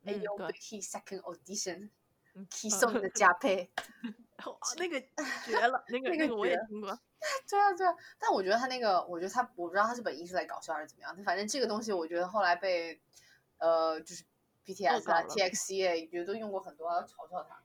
[0.05, 3.69] 哎呦，BT Second Audition，K 送的加配，
[4.45, 4.99] 哇，那个
[5.45, 6.99] 绝了，那个 那个我也听过。
[7.47, 11.15] 对啊对啊，但我觉得他那个，我觉得他，我不知道他是本意是在搞笑还是怎么样。
[11.23, 12.99] 反正这个东西，我觉得后来被
[13.59, 14.23] 呃，就是
[14.63, 17.61] B T S 啊、T X C A 觉得都用过很多，嘲笑他。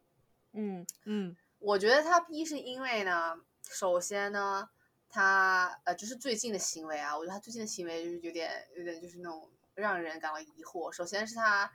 [0.53, 3.41] 嗯嗯，我觉得他一是因为呢，
[3.71, 4.68] 首先呢。
[5.12, 10.93] 他呃，就是最近的行为啊，我觉得他最近的行为就是有点有点就是那种让人感到疑惑。
[10.93, 11.68] 首先是他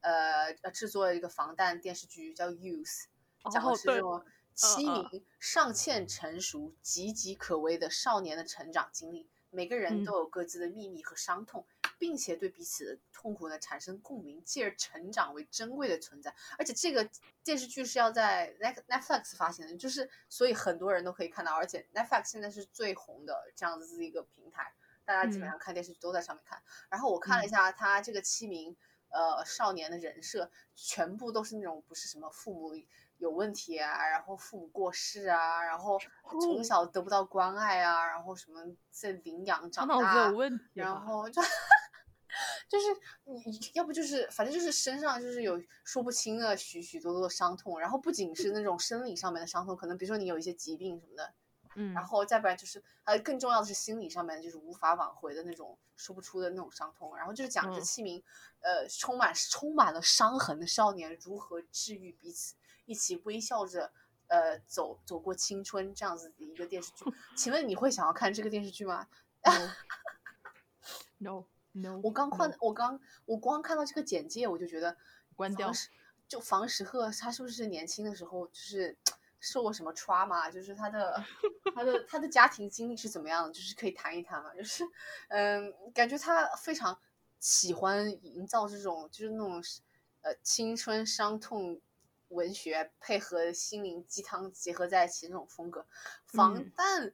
[0.00, 3.04] 呃制作了一个防弹电视剧叫《Youth》，
[3.52, 4.24] 讲的是这种
[4.56, 9.30] 七名尚欠成熟、岌岌可危的少年的成长经历。
[9.50, 11.64] 每个人都有各自的秘密和伤痛，
[12.00, 16.34] 并且对彼此的痛苦呢产生共鸣，继而成长为珍贵的存在。
[16.58, 17.06] 而且这个
[17.44, 18.56] 电视剧是要在
[18.88, 24.72] Netflix 发行的，就是所以很多人都可以看到，而且 Netflix 现在是最红的这样子的一个平台，
[25.04, 26.62] 大家基本上看电视剧都在上面看。
[26.88, 28.74] 然后我看了一下他这个七名
[29.10, 32.74] 呃少年的人设，全部都是那种不是什么父母。
[33.18, 36.00] 有问题啊，然后父母过世啊，然后
[36.40, 40.32] 从小得不到关爱啊，然后什么在领养长大，
[40.72, 41.42] 然后就
[42.68, 42.86] 就是
[43.24, 51.34] 你要不就是反正就是身上就是有说不清的许许多多的伤痛，然后不仅是那种生理上面的伤痛，可能比如说你有一些疾病什么的，
[51.76, 58.22] 嗯，然后再不然就是还有更重要的是心理上面就是无法挽回的那种说不出的那种伤痛，然后就是讲这七名
[58.60, 62.54] 呃充满充满了伤痕的少年如何治愈彼此。
[62.86, 63.92] 一起微笑着，
[64.26, 67.04] 呃，走走过青春这样子的一个电视剧，
[67.36, 69.06] 请问你会想要看这个电视剧吗
[71.18, 74.96] ？No No，我刚看，我刚我光看到这个简介，我就觉得
[75.36, 75.72] 关掉。
[76.28, 78.96] 就房石鹤，他是不是年轻的时候就是
[79.40, 80.50] 受过什么 trauma？
[80.50, 81.24] 就是他的
[81.74, 83.52] 他的他的家庭经历是怎么样的？
[83.52, 84.54] 就是可以谈一谈嘛？
[84.54, 84.84] 就是
[85.28, 86.98] 嗯，感觉他非常
[87.38, 89.62] 喜欢营造这种就是那种
[90.22, 91.80] 呃青春伤痛。
[92.30, 95.84] 文学配合心灵鸡汤结合在一起那种风格，
[96.26, 97.12] 防弹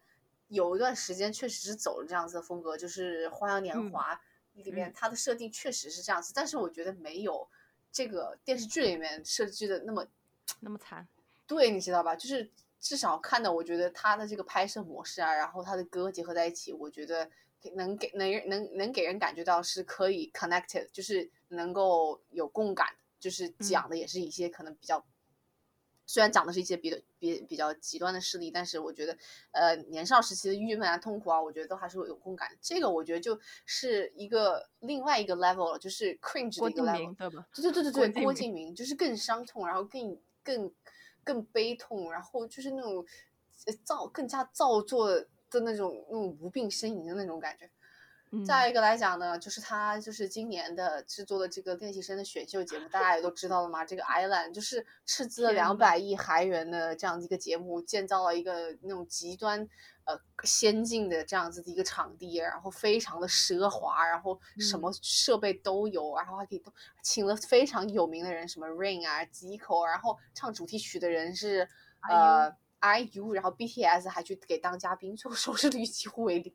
[0.48, 4.14] 有一段时间确实是走了这样子的风格，就是《花样年华》
[4.62, 7.48] 里面它的设定确实是这样子，但是我觉得没有
[7.90, 10.06] 这个电视剧里面设计的那么
[10.60, 11.06] 那么惨。
[11.46, 12.16] 对，你知道吧？
[12.16, 12.50] 就是
[12.80, 17.30] 至少看的，我觉得他的这个拍摄模式啊，然后他的歌结合在一起，我觉得
[17.74, 22.88] 能给能能能给人感觉到是可以 connected，就是能够有共感。
[23.18, 25.04] 就是讲的也是一些可能比较，
[26.04, 26.96] 虽然讲的是一些比较
[27.26, 29.16] 比比较极端的事例，但是我觉得，
[29.52, 32.48] 呃，年少时期的郁闷啊、痛苦啊，我觉得都还是有共感。
[32.60, 37.46] 这个我觉得就是一个另外一个 level 了，就是 cringe 的一个 level，对吧？
[37.54, 40.72] 对对对对对，郭敬明就是更伤痛，然后更更
[41.24, 43.04] 更悲痛，然后就是那种
[43.84, 47.68] 造更加造作的那种那种无病呻吟的那种感觉。
[48.44, 53.84] 再一个来讲呢，就是他就是今年的制作的这个练习生的选秀节目，大家也都知道了嘛。
[53.84, 59.66] 这个 Island 就是斥资了两百亿韩元的这样的一个节目，建造了一个那种极端
[60.04, 66.72] 呃先进的这样子的一个场地，然后非常的奢华，然后什么设备都有，然后还可以都
[67.02, 71.68] 请了非常有名的人，什么 Rain 啊、Zico，然后唱主题曲的人是
[72.08, 72.54] 呃。
[72.86, 76.52] IU，然后 BTS 还去给当嘉宾，最后收视率几乎为零，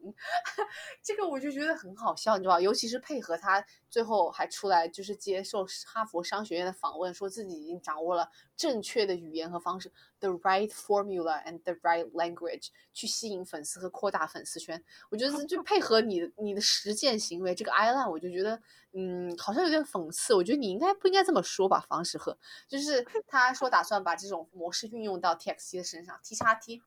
[1.04, 2.62] 这个我就觉得很好笑，你知道吧？
[2.62, 14.84] 尤其是配合他最后还出来就是接受哈佛商学院的访问，说自己已经掌握了正确的语言和方式，the right formula and the right language，去吸引粉丝和扩大粉丝圈。
[15.12, 18.60] 我觉得就配合你的你的实践行为，这个 Ilan 我就觉得。
[18.94, 20.34] 嗯，好像有点讽刺。
[20.34, 22.38] 我觉得你应该不应该这么说吧，方时赫。
[22.68, 26.84] 就是他说打算把这种模式运用到 TXT 的身上，T 叉 T。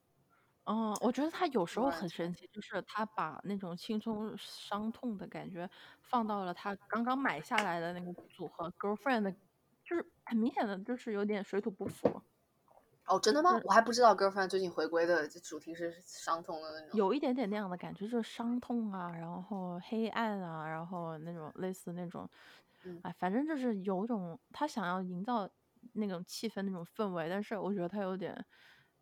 [0.66, 5.68] 嗯，我觉得他有时候很神奇，就是他把那种轻松伤痛的感觉
[6.00, 9.32] 放到了他刚刚买下来的那个组合 Girlfriend 的，
[9.84, 12.22] 就是很明显的就是有点水土不服。
[13.06, 13.60] 哦，真的吗？
[13.64, 22.26] 我还不知道 Girlfriend 最近回归的主题是伤痛的那种，有一点点那样的感觉，就是伤痛啊，然后黑暗啊，然后那种类似那种，
[23.02, 25.46] 哎，反正就是有种他想要营造
[25.92, 28.42] 那种气氛、那种氛围，但是我觉得他有点，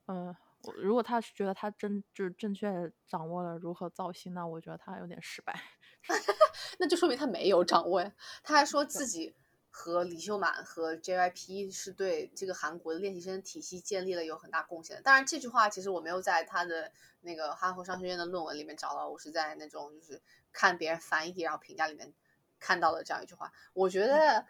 [0.06, 0.34] 嗯，
[0.76, 5.54] 如果他是觉得他真就是正确掌握了如何造星，那我觉得他有点失败，
[6.78, 9.34] 那就说明他没有掌握呀，他还说自己。
[9.74, 15.02] 和李秀满和 JYP 是对这个韩国的练习生体系建立了有很大贡献的。
[15.02, 16.92] 当然，这句话其实我没有在他的
[17.22, 20.20] 那个哈佛商学院的论文里面找到，我是在那种就是
[20.52, 22.12] 看别人翻译然后评价里面
[22.60, 23.50] 看到了这样一句话。
[23.72, 24.44] 我觉得。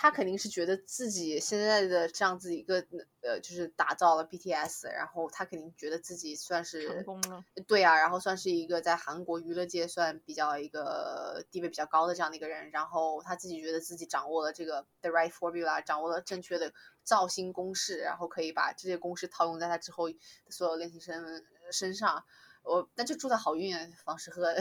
[0.00, 2.86] 他肯定是觉得自己现在的这样子一个
[3.20, 16.72] 呃，就是打造了 BTS，然后他肯定觉得自己算是成功了，对啊，然后算是一个在韩国娱乐界算比较一个地位比较高的这样的一个人，然后他自己觉得自己掌握了这个 the right formula，掌握了正确的
[17.02, 20.04] 造星公式，然后可以把这些公式套用在他之后
[20.48, 22.24] 所有练习生身上。
[22.62, 23.74] 我那就祝他好运，
[24.04, 24.54] 方世赫，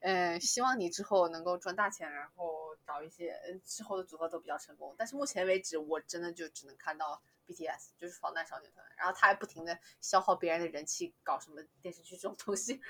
[0.00, 2.61] 嗯，希望你之后能够赚大钱，然后
[2.92, 3.34] 找一些
[3.64, 4.94] 之后的组合都比较成功。
[4.98, 12.82] 但是目前为止，我真的就只能看到 BTS，就是防弹少年团，然后他还不停的消耗别人的人气，搞什么电视剧这种东西。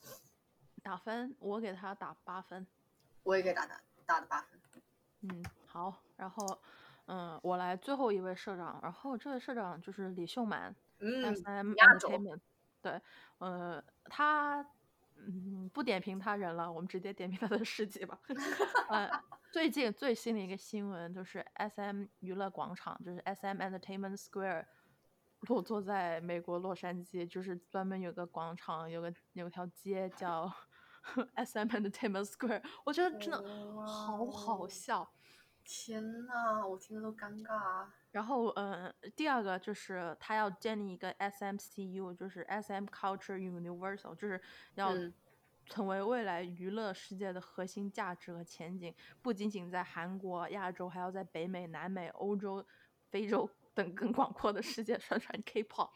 [0.82, 2.66] 打分，我给他打八分，
[3.22, 4.58] 我也给打打打的八分。
[5.20, 6.58] 嗯，好，然后
[7.04, 11.22] 嗯，我来最后一位社长，然后这位社长就是李秀满，嗯，
[11.76, 12.10] 亚洲。
[12.80, 12.98] 对，
[13.36, 14.66] 呃，他，
[15.26, 18.18] 嗯，不点评他人了，我们直接点评他的事迹吧。
[18.88, 19.10] 呃，
[19.52, 24.66] 最近最新的一个新闻就是 S M 娱乐广场，就是 S M Entertainment Square，
[25.40, 30.52] 落座在美国洛杉矶，就是专门有个广场，有个有条街叫
[31.34, 35.10] S M Entertainment Square，我觉得真的好好笑。
[35.64, 37.86] 天呐，我听着都尴尬。
[38.10, 44.40] 然后，嗯，第二个就是他要建立一个 SMCU，就是 SM Culture Universal，就是
[44.74, 44.92] 要
[45.66, 48.92] 成为未来娱乐世界的核心价值和前景。
[49.22, 52.66] 不仅仅在韩国、亚洲，还要在北美、南美、欧洲、
[53.10, 55.90] 非洲 等更广阔的世界宣传 K-pop，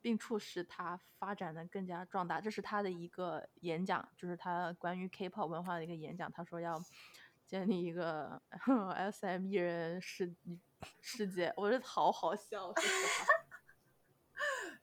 [0.00, 2.40] 并促使它发展的更加壮大。
[2.40, 6.30] 这是他的一个演讲，就是他关于 K-pop 文化的一个演讲。
[6.30, 6.80] 他说要。
[7.46, 8.40] 建立一个
[9.12, 10.34] SM 艺人世
[11.00, 13.26] 世界，我觉得好好笑，说实话。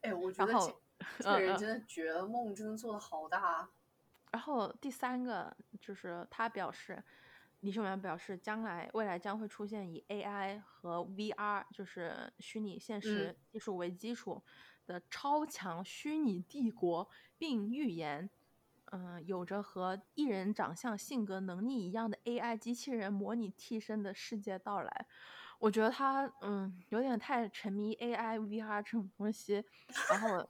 [0.02, 0.80] 哎，我觉得这
[1.20, 3.68] 这个人真的绝了，梦真的做的好大。
[4.32, 7.02] 然后第三个就是他表示，
[7.60, 14.42] 李秀媛表示，将来未来将会出现以 AI 和 VR，就是虚拟现实技术为基础
[14.86, 17.08] 的超强虚拟帝国，
[17.38, 18.28] 并预言。
[18.94, 25.06] 嗯，有着和艺人长相、性格、能力一样的 AI 机器人模拟替身的世界到来，
[25.58, 29.64] 我觉得他嗯有点太沉迷 AI、VR 这种东西，
[30.08, 30.48] 然后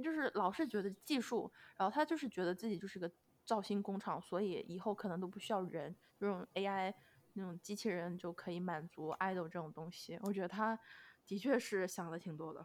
[0.00, 3.10] 就是老是觉得技术，然后他就是觉得自己就是个
[3.44, 6.94] 造星工厂，所以以后可能都不需要人，这种 AI
[7.32, 10.16] 那种机器人就可以满足 idol 这种东西。
[10.22, 10.78] 我觉得他
[11.26, 12.64] 的确是想的挺多的。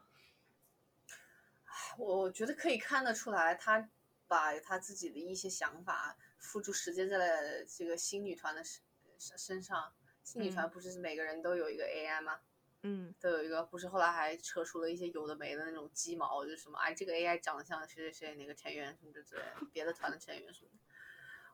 [1.98, 3.90] 我觉得可以看得出来他。
[4.28, 9.94] 把他自己的一些想法付诸实践在了这个新女团的身身上。
[10.24, 12.40] 新女团不是每个人都有一个 AI 吗？
[12.84, 13.64] 嗯，都有一个。
[13.64, 20.78] 不是后来还扯出了一些有的没的那种鸡毛，就是什么哎，这个 AI 长得像谁谁谁哪个成员什么之类，别的团的成员什么的。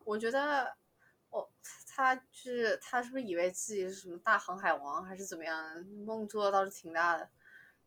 [0.03, 0.75] 我觉得，
[1.29, 1.47] 哦，
[1.87, 5.85] 他就是他是不是以为自己是什么大航海王还是怎么样？
[6.05, 7.29] 梦做的倒是挺大的。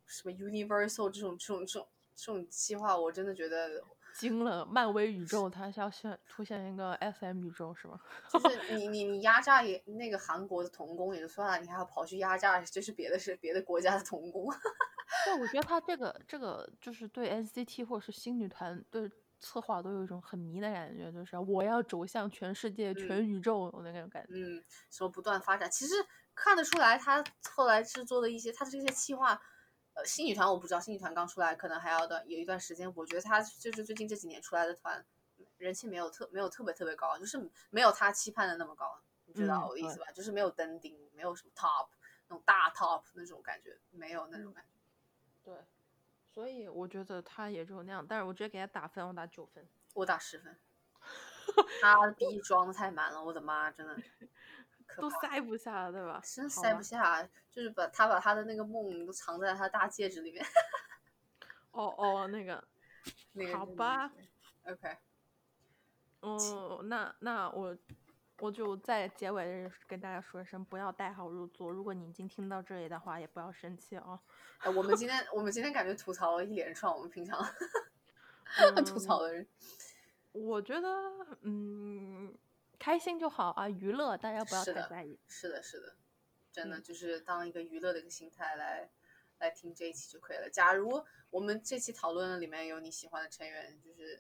[0.06, 3.84] 什么 Universal 这种这种这种这种计划，我真的觉得。
[4.14, 4.64] 惊了！
[4.64, 8.00] 漫威宇宙，它要现出现一个 SM 宇宙是吗？
[8.32, 14.46] 就是你你你压榨也那个韩国的童工也就算了，你还要跑去压榨就是别的是别的国家的童工。
[15.26, 24.32] 对，我觉得他这个这个就是对 NCT 或者是新女团对策划都有一种很迷的感觉，就是我要走向全世界、全宇宙的那种感觉。
[24.32, 25.92] 嗯，什么不断发展，其实
[26.34, 29.38] 看得出来他后来制作的一些他的这些企划。
[29.96, 32.92] 呃，新女团我不知道，新女团刚出来，可能还要段有一段时间。
[32.94, 35.02] 我觉得她就是最近这几年出来的团，
[35.56, 40.04] 人气没有特没有特别特别高，就是没有他期盼的那么高，你知道我的意思吧？
[40.12, 41.88] 就是没有登顶，没有什么 top
[42.28, 44.70] 那种大 top 那种感觉，没有那种感觉。
[45.42, 45.64] 对，
[46.28, 50.54] 所以我觉得他也就那样，但是我直接给他打分，我打九分，我打十分。
[51.80, 53.96] 他的逼装的太满了，我的妈，真的。
[54.98, 56.20] 都塞不下，对吧？
[56.24, 60.44] 真塞不下，就是把他把他的那个梦都藏在他大戒指里面。
[61.72, 62.62] 哦哦，那个，
[63.54, 64.10] 好吧
[64.64, 64.96] ，OK。
[66.20, 67.76] 哦，那那我
[68.38, 71.70] 我就在结尾跟大家说一声，不要带号入座。
[71.70, 74.18] 如果你已经听到这里的话，也不要生气啊。
[74.74, 77.38] 我们今天 我们今天感觉吐槽了一连串，我们平常
[78.86, 79.46] 吐槽的人，
[80.32, 80.88] 我觉得
[81.42, 82.34] 嗯。
[82.78, 85.18] 开心就好啊，娱乐大家不要太在意。
[85.28, 85.96] 是的，是的，
[86.52, 88.90] 真的就是当一个娱乐的一个心态来
[89.38, 90.48] 来听这一期就可以了。
[90.50, 94.18] 假如我们这期讨论里面有你喜欢的成员，就是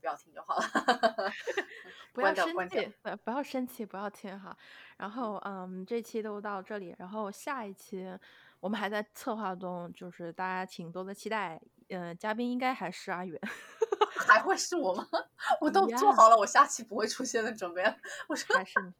[0.00, 0.62] 不要听就好了。
[2.12, 2.92] 不要生气，
[3.24, 4.56] 不要生气，不要听哈。
[4.98, 8.16] 然后嗯，这期都到这里，然后下一期
[8.60, 11.60] 我们还在策划中，就是大家请多多期待。
[11.88, 13.40] 嗯，嘉宾应该还是阿远。
[14.16, 15.06] 还会是我吗？
[15.60, 17.82] 我都做好了，我下期不会出现的准备。
[18.28, 18.92] 我说还是你，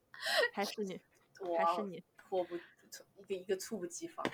[0.52, 1.00] 还是你，
[1.58, 4.24] 还是你，迫不一个一个猝不及防。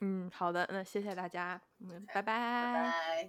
[0.00, 3.26] 嗯，好的，那谢谢大家，嗯，拜拜。